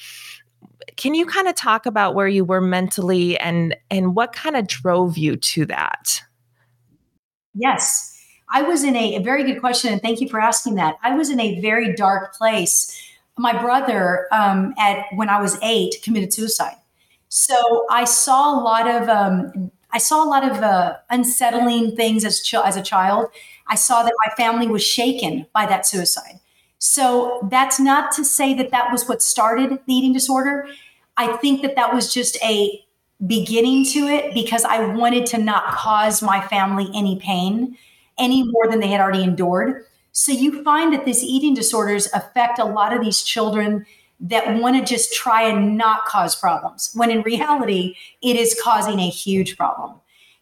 can 0.98 1.14
you 1.14 1.24
kind 1.24 1.48
of 1.48 1.54
talk 1.54 1.87
about 1.87 2.14
where 2.14 2.26
you 2.28 2.44
were 2.44 2.61
mentally 2.61 3.38
and 3.38 3.74
and 3.90 4.14
what 4.14 4.32
kind 4.32 4.56
of 4.56 4.66
drove 4.66 5.16
you 5.16 5.37
to 5.37 5.64
that? 5.66 6.20
Yes. 7.54 8.14
I 8.50 8.62
was 8.62 8.82
in 8.82 8.96
a, 8.96 9.16
a 9.16 9.20
very 9.20 9.44
good 9.44 9.61
question, 9.61 9.92
and 9.92 10.02
thank 10.02 10.20
you 10.20 10.28
for 10.28 10.40
asking 10.40 10.74
that. 10.74 10.96
I 11.02 11.14
was 11.14 11.30
in 11.30 11.38
a 11.38 11.61
very 11.61 11.94
dark 11.94 12.34
place. 12.34 13.00
My 13.37 13.52
brother, 13.61 14.26
um, 14.32 14.74
at 14.78 15.04
when 15.14 15.28
I 15.28 15.40
was 15.40 15.58
eight, 15.62 15.96
committed 16.02 16.32
suicide. 16.32 16.76
So 17.28 17.87
I 17.90 18.04
saw 18.04 18.58
a 18.58 18.61
lot 18.61 18.88
of 18.88 19.08
um, 19.08 19.70
I 19.90 19.98
saw 19.98 20.22
a 20.22 20.29
lot 20.29 20.48
of 20.48 20.59
uh, 20.62 20.96
unsettling 21.11 21.96
things 21.96 22.24
as 22.24 22.40
ch- 22.42 22.55
as 22.55 22.77
a 22.77 22.83
child. 22.83 23.29
I 23.66 23.74
saw 23.74 24.03
that 24.03 24.12
my 24.27 24.35
family 24.37 24.66
was 24.66 24.83
shaken 24.85 25.46
by 25.55 25.66
that 25.66 25.87
suicide. 25.87 26.40
So 26.79 27.40
that's 27.51 27.81
not 27.81 28.12
to 28.12 28.24
say 28.24 28.55
that 28.55 28.70
that 28.70 28.92
was 28.92 29.09
what 29.09 29.22
started 29.22 29.70
the 29.87 29.92
eating 29.94 30.12
disorder. 30.12 30.68
I 31.16 31.37
think 31.38 31.62
that 31.62 31.74
that 31.77 31.92
was 31.92 32.12
just 32.12 32.37
a 32.42 32.85
beginning 33.27 33.85
to 33.85 34.01
it 34.07 34.33
because 34.33 34.64
I 34.64 34.85
wanted 34.94 35.27
to 35.27 35.38
not 35.38 35.74
cause 35.74 36.22
my 36.22 36.40
family 36.40 36.88
any 36.94 37.18
pain 37.18 37.77
any 38.16 38.42
more 38.44 38.68
than 38.68 38.81
they 38.81 38.88
had 38.88 39.01
already 39.01 39.24
endured. 39.24 39.85
So 40.12 40.33
you 40.33 40.62
find 40.62 40.92
that 40.92 41.05
these 41.05 41.22
eating 41.22 41.55
disorders 41.55 42.09
affect 42.12 42.59
a 42.59 42.64
lot 42.64 42.92
of 42.92 43.01
these 43.03 43.22
children 43.22 43.87
that 44.20 44.61
want 44.61 44.76
to 44.76 44.85
just 44.85 45.14
try 45.14 45.42
and 45.42 45.76
not 45.76 46.04
cause 46.07 46.35
problems 46.35 46.90
when 46.94 47.11
in 47.11 47.22
reality 47.22 47.94
it 48.22 48.37
is 48.37 48.59
causing 48.62 48.98
a 48.98 49.09
huge 49.09 49.57
problem 49.57 49.94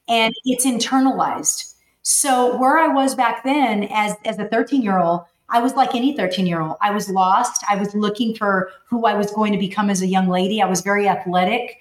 and 0.08 0.34
it's 0.44 0.64
internalized. 0.64 1.74
So 2.02 2.56
where 2.56 2.78
I 2.78 2.88
was 2.88 3.14
back 3.14 3.44
then 3.44 3.88
as 3.90 4.14
as 4.24 4.38
a 4.38 4.48
13 4.48 4.82
year 4.82 4.98
old 4.98 5.24
I 5.48 5.60
was 5.60 5.74
like 5.74 5.94
any 5.94 6.16
13 6.16 6.46
year 6.46 6.60
old. 6.60 6.76
I 6.80 6.90
was 6.90 7.08
lost. 7.08 7.64
I 7.68 7.76
was 7.76 7.94
looking 7.94 8.34
for 8.34 8.70
who 8.88 9.06
I 9.06 9.14
was 9.14 9.30
going 9.30 9.52
to 9.52 9.58
become 9.58 9.90
as 9.90 10.02
a 10.02 10.06
young 10.06 10.28
lady. 10.28 10.60
I 10.60 10.66
was 10.66 10.80
very 10.80 11.08
athletic. 11.08 11.78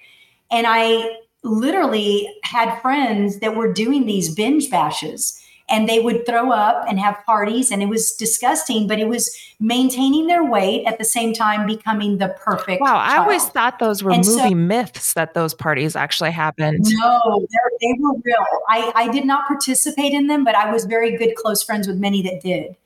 And 0.50 0.66
I 0.68 1.16
literally 1.42 2.28
had 2.42 2.80
friends 2.80 3.40
that 3.40 3.56
were 3.56 3.72
doing 3.72 4.06
these 4.06 4.34
binge 4.34 4.70
bashes 4.70 5.40
and 5.68 5.88
they 5.88 5.98
would 5.98 6.24
throw 6.26 6.52
up 6.52 6.84
and 6.88 7.00
have 7.00 7.16
parties 7.26 7.70
and 7.70 7.82
it 7.82 7.86
was 7.86 8.12
disgusting 8.12 8.86
but 8.86 8.98
it 8.98 9.08
was 9.08 9.36
maintaining 9.58 10.26
their 10.26 10.44
weight 10.44 10.84
at 10.86 10.98
the 10.98 11.04
same 11.04 11.32
time 11.32 11.66
becoming 11.66 12.18
the 12.18 12.28
perfect 12.40 12.80
wow 12.80 12.94
child. 12.94 13.10
i 13.10 13.16
always 13.16 13.44
thought 13.46 13.78
those 13.78 14.02
were 14.02 14.12
and 14.12 14.24
movie 14.26 14.50
so, 14.50 14.54
myths 14.54 15.14
that 15.14 15.34
those 15.34 15.54
parties 15.54 15.96
actually 15.96 16.30
happened 16.30 16.84
no 16.84 17.46
they 17.80 17.94
were 18.00 18.14
real 18.24 18.46
I, 18.68 18.92
I 18.94 19.08
did 19.12 19.24
not 19.24 19.46
participate 19.46 20.12
in 20.12 20.26
them 20.26 20.44
but 20.44 20.54
i 20.54 20.70
was 20.70 20.84
very 20.84 21.16
good 21.16 21.34
close 21.36 21.62
friends 21.62 21.86
with 21.86 21.98
many 21.98 22.22
that 22.22 22.40
did 22.40 22.76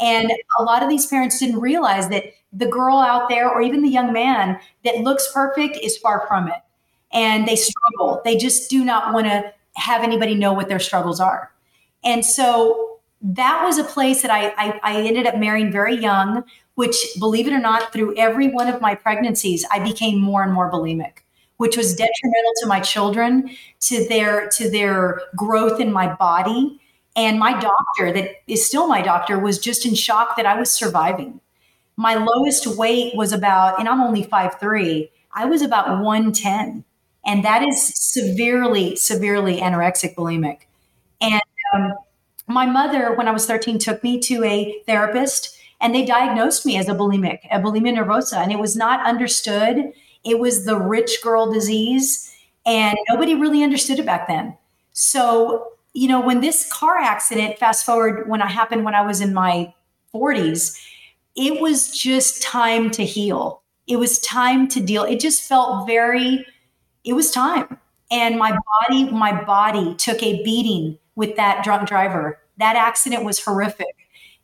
and 0.00 0.32
a 0.58 0.62
lot 0.64 0.82
of 0.82 0.88
these 0.88 1.06
parents 1.06 1.38
didn't 1.38 1.60
realize 1.60 2.08
that 2.08 2.24
the 2.52 2.66
girl 2.66 2.98
out 2.98 3.28
there, 3.28 3.48
or 3.48 3.62
even 3.62 3.82
the 3.82 3.88
young 3.88 4.12
man 4.12 4.58
that 4.84 4.98
looks 4.98 5.32
perfect, 5.32 5.78
is 5.82 5.96
far 5.96 6.26
from 6.26 6.48
it. 6.48 6.58
And 7.12 7.46
they 7.46 7.56
struggle. 7.56 8.20
They 8.24 8.36
just 8.36 8.68
do 8.68 8.84
not 8.84 9.14
want 9.14 9.26
to 9.26 9.52
have 9.74 10.02
anybody 10.02 10.34
know 10.34 10.52
what 10.52 10.68
their 10.68 10.80
struggles 10.80 11.20
are. 11.20 11.51
And 12.04 12.24
so 12.24 12.98
that 13.20 13.62
was 13.64 13.78
a 13.78 13.84
place 13.84 14.22
that 14.22 14.30
I, 14.30 14.48
I, 14.56 14.80
I 14.82 15.02
ended 15.02 15.26
up 15.26 15.36
marrying 15.36 15.70
very 15.70 15.96
young, 15.96 16.44
which, 16.74 16.96
believe 17.18 17.46
it 17.46 17.52
or 17.52 17.60
not, 17.60 17.92
through 17.92 18.16
every 18.16 18.48
one 18.48 18.68
of 18.68 18.80
my 18.80 18.94
pregnancies, 18.94 19.64
I 19.70 19.78
became 19.78 20.20
more 20.20 20.42
and 20.42 20.52
more 20.52 20.70
bulimic 20.70 21.18
which 21.58 21.76
was 21.76 21.94
detrimental 21.94 22.52
to 22.60 22.66
my 22.66 22.80
children 22.80 23.48
to 23.78 24.08
their 24.08 24.48
to 24.48 24.68
their 24.68 25.20
growth 25.36 25.78
in 25.80 25.92
my 25.92 26.12
body 26.12 26.80
and 27.14 27.38
my 27.38 27.52
doctor, 27.58 28.12
that 28.12 28.30
is 28.46 28.66
still 28.66 28.86
my 28.86 29.02
doctor, 29.02 29.38
was 29.38 29.58
just 29.58 29.84
in 29.84 29.94
shock 29.94 30.36
that 30.36 30.46
I 30.46 30.58
was 30.58 30.70
surviving. 30.70 31.40
My 31.96 32.14
lowest 32.14 32.66
weight 32.66 33.14
was 33.14 33.32
about, 33.32 33.78
and 33.78 33.88
I'm 33.88 34.00
only 34.00 34.22
five 34.22 34.58
three. 34.58 35.10
I 35.34 35.44
was 35.44 35.62
about 35.62 35.88
110. 35.88 36.84
And 37.24 37.44
that 37.44 37.62
is 37.62 37.80
severely, 37.94 38.96
severely 38.96 39.60
anorexic 39.60 40.14
bulimic. 40.14 40.62
And 41.20 41.40
um, 41.72 41.94
my 42.46 42.66
mother, 42.66 43.14
when 43.14 43.28
I 43.28 43.32
was 43.32 43.46
13, 43.46 43.78
took 43.78 44.02
me 44.02 44.18
to 44.20 44.44
a 44.44 44.82
therapist 44.86 45.56
and 45.80 45.94
they 45.94 46.04
diagnosed 46.04 46.64
me 46.66 46.76
as 46.76 46.88
a 46.88 46.94
bulimic, 46.94 47.40
a 47.50 47.58
bulimia 47.58 47.96
nervosa. 47.96 48.36
And 48.38 48.52
it 48.52 48.58
was 48.58 48.76
not 48.76 49.04
understood. 49.06 49.92
It 50.24 50.38
was 50.38 50.64
the 50.64 50.78
rich 50.78 51.18
girl 51.22 51.52
disease. 51.52 52.32
And 52.64 52.96
nobody 53.08 53.34
really 53.34 53.62
understood 53.62 53.98
it 53.98 54.06
back 54.06 54.28
then. 54.28 54.56
So 54.92 55.72
you 55.94 56.08
know, 56.08 56.20
when 56.20 56.40
this 56.40 56.70
car 56.72 56.98
accident, 56.98 57.58
fast 57.58 57.84
forward 57.84 58.28
when 58.28 58.40
I 58.40 58.48
happened 58.48 58.84
when 58.84 58.94
I 58.94 59.02
was 59.02 59.20
in 59.20 59.34
my 59.34 59.72
40s, 60.14 60.80
it 61.36 61.60
was 61.60 61.96
just 61.96 62.42
time 62.42 62.90
to 62.92 63.04
heal. 63.04 63.62
it 63.86 63.96
was 63.96 64.20
time 64.20 64.68
to 64.68 64.80
deal. 64.80 65.02
It 65.04 65.20
just 65.20 65.42
felt 65.42 65.86
very, 65.86 66.46
it 67.04 67.14
was 67.14 67.30
time. 67.30 67.78
And 68.10 68.38
my 68.38 68.56
body, 68.80 69.10
my 69.10 69.42
body 69.44 69.94
took 69.96 70.22
a 70.22 70.42
beating 70.44 70.98
with 71.14 71.36
that 71.36 71.64
drunk 71.64 71.88
driver. 71.88 72.38
That 72.58 72.76
accident 72.76 73.24
was 73.24 73.44
horrific 73.44 73.94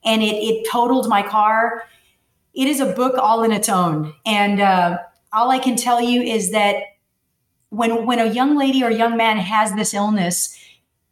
and 0.04 0.22
it, 0.22 0.36
it 0.36 0.68
totaled 0.70 1.08
my 1.08 1.22
car. 1.22 1.84
It 2.54 2.68
is 2.68 2.80
a 2.80 2.86
book 2.86 3.16
all 3.18 3.42
in 3.44 3.52
its 3.52 3.68
own. 3.68 4.14
And 4.26 4.60
uh, 4.60 4.98
all 5.32 5.50
I 5.50 5.58
can 5.58 5.76
tell 5.76 6.00
you 6.00 6.22
is 6.22 6.50
that 6.52 6.82
when 7.70 8.06
when 8.06 8.18
a 8.18 8.26
young 8.26 8.56
lady 8.56 8.82
or 8.82 8.90
young 8.90 9.16
man 9.16 9.36
has 9.36 9.74
this 9.74 9.92
illness, 9.92 10.58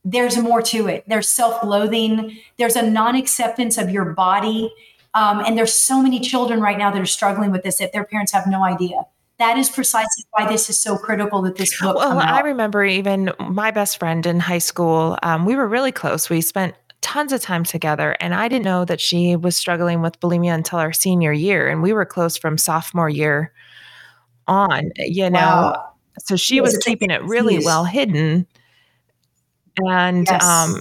there's 0.05 0.38
more 0.38 0.62
to 0.62 0.87
it. 0.88 1.05
There's 1.07 1.29
self-loathing. 1.29 2.38
There's 2.59 2.77
a 2.77 2.88
non-acceptance 2.88 3.77
of 3.77 3.90
your 3.90 4.07
body. 4.07 4.73
Um, 5.14 5.40
and 5.40 5.59
there's 5.59 5.75
so 5.75 6.03
many 6.03 6.21
children 6.21 6.61
right 6.61 6.79
now 6.79 6.90
that 6.90 7.01
are 7.01 7.07
struggling 7.07 7.51
with 7.51 7.62
this 7.62 7.79
that 7.79 7.92
their 7.92 8.05
parents 8.05 8.33
have 8.33 8.47
no 8.47 8.64
idea. 8.64 9.07
That 9.38 9.59
is 9.59 9.68
precisely 9.68 10.25
why 10.31 10.49
this 10.49 10.70
is 10.70 10.81
so 10.81 10.96
critical 10.96 11.42
that 11.42 11.57
this 11.57 11.79
book. 11.81 11.96
Well, 11.96 12.18
I 12.18 12.40
remember 12.40 12.85
even 12.85 13.33
my 13.38 13.70
best 13.70 13.99
friend 13.99 14.25
in 14.25 14.40
high 14.40 14.59
school. 14.59 15.18
Um, 15.22 15.44
we 15.44 15.57
were 15.57 15.68
really 15.68 15.92
close. 15.92 16.31
We 16.31 16.40
spent 16.40 16.75
tons 17.03 17.33
of 17.33 17.42
time 17.42 17.62
together, 17.62 18.16
and 18.20 18.35
I 18.35 18.49
didn't 18.49 18.64
know 18.64 18.87
that 18.87 19.01
she 19.01 19.37
was 19.37 19.55
struggling 19.55 20.01
with 20.01 20.18
bulimia 20.20 20.55
until 20.55 20.79
our 20.79 20.92
senior 20.92 21.33
year, 21.33 21.68
and 21.68 21.83
we 21.83 21.92
were 21.92 22.07
close 22.07 22.38
from 22.38 22.57
sophomore 22.57 23.11
year 23.11 23.53
on. 24.49 24.90
You 24.96 25.29
know, 25.29 25.38
wow. 25.38 25.92
so 26.18 26.37
she 26.37 26.62
was 26.62 26.79
keeping 26.79 27.11
it 27.11 27.22
really 27.22 27.59
well 27.62 27.85
hidden, 27.85 28.46
and 29.87 30.27
yes. 30.27 30.44
um, 30.44 30.81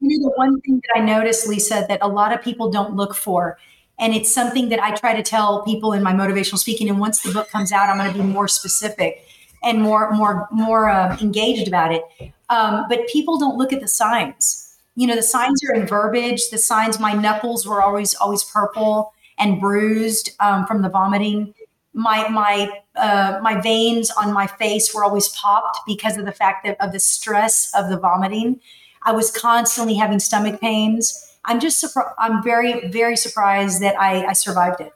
you 0.00 0.20
know, 0.20 0.28
the 0.28 0.34
one 0.36 0.60
thing 0.60 0.80
that 0.86 1.00
I 1.00 1.04
noticed, 1.04 1.48
Lisa, 1.48 1.84
that 1.88 1.98
a 2.00 2.08
lot 2.08 2.32
of 2.32 2.42
people 2.42 2.70
don't 2.70 2.94
look 2.94 3.14
for, 3.14 3.58
and 3.98 4.14
it's 4.14 4.32
something 4.32 4.68
that 4.68 4.80
I 4.80 4.94
try 4.94 5.14
to 5.14 5.22
tell 5.22 5.62
people 5.62 5.92
in 5.92 6.02
my 6.02 6.12
motivational 6.12 6.58
speaking. 6.58 6.88
And 6.88 7.00
once 7.00 7.20
the 7.22 7.32
book 7.32 7.48
comes 7.50 7.72
out, 7.72 7.88
I'm 7.88 7.96
going 7.96 8.12
to 8.12 8.18
be 8.18 8.24
more 8.24 8.48
specific 8.48 9.26
and 9.62 9.80
more, 9.80 10.10
more, 10.12 10.48
more 10.50 10.88
uh, 10.88 11.16
engaged 11.20 11.66
about 11.66 11.92
it. 11.92 12.02
Um, 12.50 12.84
but 12.88 13.06
people 13.08 13.38
don't 13.38 13.56
look 13.56 13.72
at 13.72 13.80
the 13.80 13.88
signs. 13.88 14.76
You 14.96 15.06
know, 15.06 15.16
the 15.16 15.22
signs 15.22 15.62
are 15.64 15.74
in 15.74 15.86
verbiage. 15.86 16.50
The 16.50 16.58
signs, 16.58 17.00
my 17.00 17.12
knuckles 17.12 17.66
were 17.66 17.82
always, 17.82 18.14
always 18.14 18.44
purple 18.44 19.12
and 19.38 19.60
bruised 19.60 20.30
um, 20.40 20.66
from 20.66 20.82
the 20.82 20.88
vomiting. 20.88 21.54
My 21.92 22.28
my 22.28 22.70
uh, 22.94 23.38
my 23.42 23.60
veins 23.60 24.10
on 24.10 24.32
my 24.32 24.46
face 24.46 24.94
were 24.94 25.02
always 25.04 25.28
popped 25.28 25.80
because 25.86 26.18
of 26.18 26.26
the 26.26 26.32
fact 26.32 26.64
that 26.64 26.76
of 26.80 26.92
the 26.92 27.00
stress 27.00 27.70
of 27.74 27.88
the 27.88 27.98
vomiting. 27.98 28.60
I 29.02 29.12
was 29.12 29.30
constantly 29.30 29.94
having 29.94 30.18
stomach 30.18 30.60
pains. 30.60 31.25
I'm 31.46 31.60
just 31.60 31.80
surprised. 31.80 32.14
I'm 32.18 32.42
very, 32.42 32.88
very 32.88 33.16
surprised 33.16 33.80
that 33.82 33.98
I, 33.98 34.26
I 34.26 34.32
survived 34.34 34.80
it. 34.80 34.92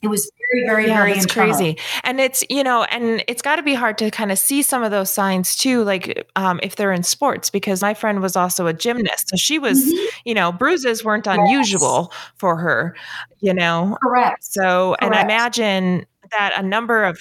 It 0.00 0.06
was 0.06 0.30
very, 0.52 0.64
very, 0.64 0.86
yeah, 0.86 0.96
very 0.96 1.12
it's 1.12 1.26
crazy. 1.26 1.76
And 2.04 2.20
it's, 2.20 2.44
you 2.48 2.62
know, 2.62 2.84
and 2.84 3.24
it's 3.26 3.42
got 3.42 3.56
to 3.56 3.64
be 3.64 3.74
hard 3.74 3.98
to 3.98 4.12
kind 4.12 4.30
of 4.30 4.38
see 4.38 4.62
some 4.62 4.84
of 4.84 4.92
those 4.92 5.10
signs 5.10 5.56
too, 5.56 5.82
like 5.82 6.24
um, 6.36 6.60
if 6.62 6.76
they're 6.76 6.92
in 6.92 7.02
sports, 7.02 7.50
because 7.50 7.82
my 7.82 7.94
friend 7.94 8.22
was 8.22 8.36
also 8.36 8.68
a 8.68 8.72
gymnast. 8.72 9.28
So 9.28 9.36
she 9.36 9.58
was, 9.58 9.84
mm-hmm. 9.84 10.06
you 10.24 10.34
know, 10.34 10.52
bruises 10.52 11.04
weren't 11.04 11.26
yes. 11.26 11.36
unusual 11.36 12.12
for 12.36 12.56
her, 12.56 12.94
you 13.40 13.52
know? 13.52 13.98
Correct. 14.00 14.44
So, 14.44 14.94
Correct. 15.00 15.02
and 15.02 15.14
I 15.16 15.22
imagine 15.22 16.06
that 16.30 16.52
a 16.56 16.62
number 16.62 17.02
of 17.02 17.18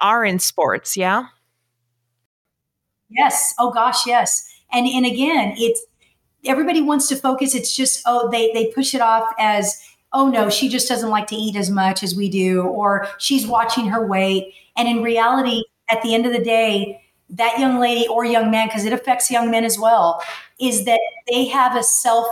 are 0.00 0.24
in 0.24 0.40
sports. 0.40 0.96
Yeah. 0.96 1.26
Yes. 3.08 3.54
Oh 3.58 3.70
gosh. 3.70 4.04
Yes. 4.04 4.52
And 4.72 4.84
and 4.86 5.06
again, 5.06 5.54
it's 5.56 5.80
everybody 6.46 6.82
wants 6.82 7.08
to 7.08 7.16
focus. 7.16 7.54
It's 7.54 7.74
just 7.74 8.02
oh 8.06 8.30
they 8.30 8.52
they 8.52 8.72
push 8.72 8.94
it 8.94 9.00
off 9.00 9.32
as 9.38 9.80
oh 10.12 10.28
no, 10.28 10.48
she 10.48 10.68
just 10.68 10.88
doesn't 10.88 11.10
like 11.10 11.26
to 11.28 11.36
eat 11.36 11.56
as 11.56 11.70
much 11.70 12.02
as 12.02 12.14
we 12.14 12.28
do, 12.28 12.62
or 12.62 13.08
she's 13.18 13.46
watching 13.46 13.86
her 13.86 14.06
weight. 14.06 14.54
And 14.76 14.88
in 14.88 15.02
reality, 15.02 15.62
at 15.90 16.02
the 16.02 16.14
end 16.14 16.26
of 16.26 16.32
the 16.32 16.42
day, 16.42 17.02
that 17.30 17.58
young 17.58 17.78
lady 17.78 18.06
or 18.08 18.24
young 18.24 18.50
man, 18.50 18.68
because 18.68 18.84
it 18.84 18.92
affects 18.92 19.30
young 19.30 19.50
men 19.50 19.64
as 19.64 19.78
well, 19.78 20.22
is 20.60 20.84
that 20.84 21.00
they 21.30 21.46
have 21.46 21.76
a 21.76 21.82
self 21.82 22.26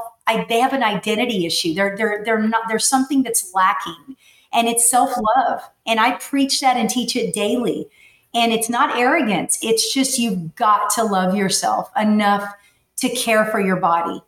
they 0.48 0.59
have 0.59 0.72
an 0.72 0.83
identity 0.83 1.46
issue. 1.46 1.74
They're 1.74 1.96
they're 1.96 2.22
they're 2.24 2.42
not 2.42 2.68
there's 2.68 2.87
something 2.87 3.22
that's 3.22 3.53
lacking, 3.55 4.16
and 4.53 4.68
it's 4.68 4.88
self 4.88 5.11
love. 5.37 5.61
And 5.87 6.00
I 6.00 6.12
preach 6.12 6.61
that 6.61 6.77
and 6.77 6.88
teach 6.88 7.16
it 7.16 7.35
daily. 7.35 7.87
And 8.35 8.53
it's 8.53 8.68
not 8.68 8.98
arrogance, 8.98 9.59
it's 9.62 9.92
just 9.94 10.18
you've 10.18 10.57
got 10.57 10.90
to 10.94 11.05
love 11.05 11.37
yourself 11.37 11.90
enough 11.96 12.53
to 12.98 13.09
care 13.11 13.44
for 13.46 13.61
your 13.61 13.76
body. 13.76 14.20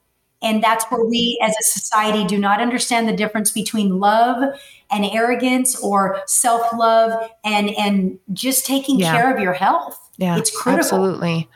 And 0.43 0.63
that's 0.63 0.85
where 0.87 1.05
we 1.05 1.39
as 1.43 1.51
a 1.51 1.63
society 1.63 2.25
do 2.25 2.39
not 2.39 2.61
understand 2.61 3.09
the 3.09 3.17
difference 3.17 3.51
between 3.51 3.99
love 3.99 4.55
and 4.91 5.05
arrogance 5.07 5.77
or 5.81 6.21
self-love 6.27 7.31
and 7.45 7.71
and 7.71 8.19
just 8.33 8.67
taking 8.67 8.99
yeah. 9.01 9.13
care 9.13 9.35
of 9.35 9.41
your 9.41 9.55
health. 9.55 9.99
Yeah. 10.19 10.37
It's 10.37 10.51
critical. 10.51 10.79
Absolutely. 10.79 11.49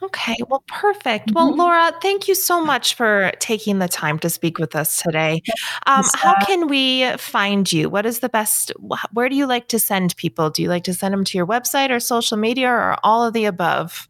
Okay, 0.00 0.36
well, 0.48 0.62
perfect. 0.68 1.32
Well, 1.32 1.50
mm-hmm. 1.50 1.60
Laura, 1.60 1.92
thank 2.00 2.28
you 2.28 2.36
so 2.36 2.64
much 2.64 2.94
for 2.94 3.32
taking 3.40 3.80
the 3.80 3.88
time 3.88 4.20
to 4.20 4.30
speak 4.30 4.58
with 4.58 4.76
us 4.76 5.02
today. 5.02 5.42
Um, 5.86 6.04
how 6.14 6.36
can 6.46 6.68
we 6.68 7.10
find 7.16 7.70
you? 7.72 7.90
What 7.90 8.06
is 8.06 8.20
the 8.20 8.28
best? 8.28 8.70
Where 9.12 9.28
do 9.28 9.34
you 9.34 9.46
like 9.46 9.66
to 9.68 9.80
send 9.80 10.16
people? 10.16 10.50
Do 10.50 10.62
you 10.62 10.68
like 10.68 10.84
to 10.84 10.94
send 10.94 11.12
them 11.12 11.24
to 11.24 11.36
your 11.36 11.48
website 11.48 11.90
or 11.90 11.98
social 11.98 12.36
media 12.36 12.68
or 12.68 12.96
all 13.02 13.26
of 13.26 13.32
the 13.32 13.44
above? 13.44 14.08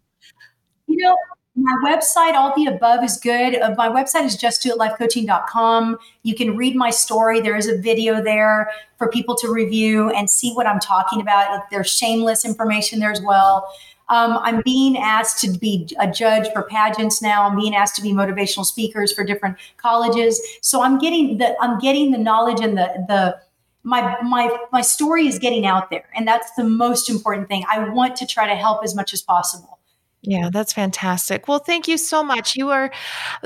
You 0.86 0.98
know, 0.98 1.16
my 1.62 1.74
website, 1.84 2.34
all 2.34 2.52
the 2.56 2.66
above 2.66 3.02
is 3.02 3.16
good. 3.16 3.56
Uh, 3.56 3.74
my 3.76 3.88
website 3.88 4.24
is 4.24 4.36
justdoitlifecoaching.com. 4.36 5.98
You 6.22 6.34
can 6.34 6.56
read 6.56 6.76
my 6.76 6.90
story. 6.90 7.40
There 7.40 7.56
is 7.56 7.66
a 7.66 7.76
video 7.76 8.22
there 8.22 8.70
for 8.96 9.08
people 9.08 9.34
to 9.36 9.52
review 9.52 10.10
and 10.10 10.30
see 10.30 10.52
what 10.52 10.66
I'm 10.66 10.80
talking 10.80 11.20
about. 11.20 11.70
There's 11.70 11.90
shameless 11.90 12.44
information 12.44 13.00
there 13.00 13.10
as 13.10 13.20
well. 13.20 13.68
Um, 14.08 14.38
I'm 14.38 14.62
being 14.62 14.96
asked 14.96 15.40
to 15.42 15.50
be 15.50 15.88
a 15.98 16.10
judge 16.10 16.50
for 16.52 16.62
pageants 16.62 17.20
now. 17.20 17.42
I'm 17.42 17.56
being 17.56 17.74
asked 17.74 17.96
to 17.96 18.02
be 18.02 18.12
motivational 18.12 18.64
speakers 18.64 19.12
for 19.12 19.22
different 19.22 19.58
colleges. 19.76 20.40
So 20.62 20.82
I'm 20.82 20.98
getting 20.98 21.38
the 21.38 21.54
I'm 21.60 21.78
getting 21.78 22.10
the 22.10 22.18
knowledge 22.18 22.60
and 22.60 22.76
the 22.76 23.04
the 23.06 23.38
my 23.82 24.16
my 24.22 24.56
my 24.72 24.80
story 24.80 25.26
is 25.26 25.38
getting 25.38 25.66
out 25.66 25.90
there, 25.90 26.08
and 26.14 26.26
that's 26.26 26.50
the 26.54 26.64
most 26.64 27.10
important 27.10 27.48
thing. 27.48 27.64
I 27.70 27.88
want 27.90 28.16
to 28.16 28.26
try 28.26 28.46
to 28.46 28.54
help 28.54 28.82
as 28.82 28.94
much 28.94 29.12
as 29.12 29.20
possible. 29.20 29.77
Yeah, 30.22 30.50
that's 30.52 30.72
fantastic. 30.72 31.46
Well, 31.46 31.60
thank 31.60 31.86
you 31.86 31.96
so 31.96 32.24
much. 32.24 32.56
You 32.56 32.70
are 32.70 32.90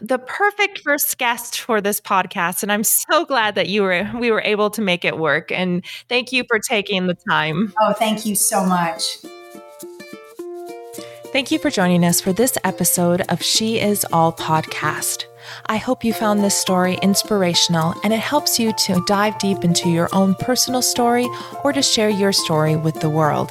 the 0.01 0.19
perfect 0.19 0.79
first 0.79 1.19
guest 1.19 1.61
for 1.61 1.81
this 1.81 2.01
podcast, 2.01 2.63
and 2.63 2.73
I'm 2.73 2.85
so 2.85 3.25
glad 3.25 3.57
that 3.57 3.69
you 3.69 3.83
were 3.83 4.11
we 4.19 4.31
were 4.31 4.41
able 4.43 4.71
to 4.71 4.81
make 4.81 5.05
it 5.05 5.19
work. 5.19 5.53
And 5.53 5.85
thank 6.09 6.33
you 6.33 6.45
for 6.49 6.59
taking 6.59 7.07
the 7.07 7.17
time. 7.29 7.75
Oh, 7.81 7.93
thank 7.93 8.25
you 8.25 8.35
so 8.35 8.65
much. 8.65 9.19
Thank 11.33 11.51
you 11.51 11.59
for 11.59 11.71
joining 11.71 12.05
us 12.05 12.21
for 12.21 12.33
this 12.33 12.59
episode 12.63 13.23
of 13.31 13.43
She 13.43 13.81
Is 13.81 14.05
All 14.13 14.33
podcast. 14.33 15.25
I 15.67 15.77
hope 15.77 16.03
you 16.05 16.13
found 16.13 16.41
this 16.41 16.57
story 16.57 16.99
inspirational 17.03 17.95
and 18.05 18.13
it 18.13 18.21
helps 18.21 18.59
you 18.59 18.73
to 18.73 19.03
dive 19.07 19.39
deep 19.39 19.65
into 19.65 19.89
your 19.91 20.09
own 20.13 20.35
personal 20.35 20.83
story 20.83 21.29
or 21.65 21.73
to 21.73 21.83
share 21.83 22.09
your 22.09 22.33
story 22.33 22.77
with 22.77 23.01
the 23.01 23.11
world. 23.11 23.51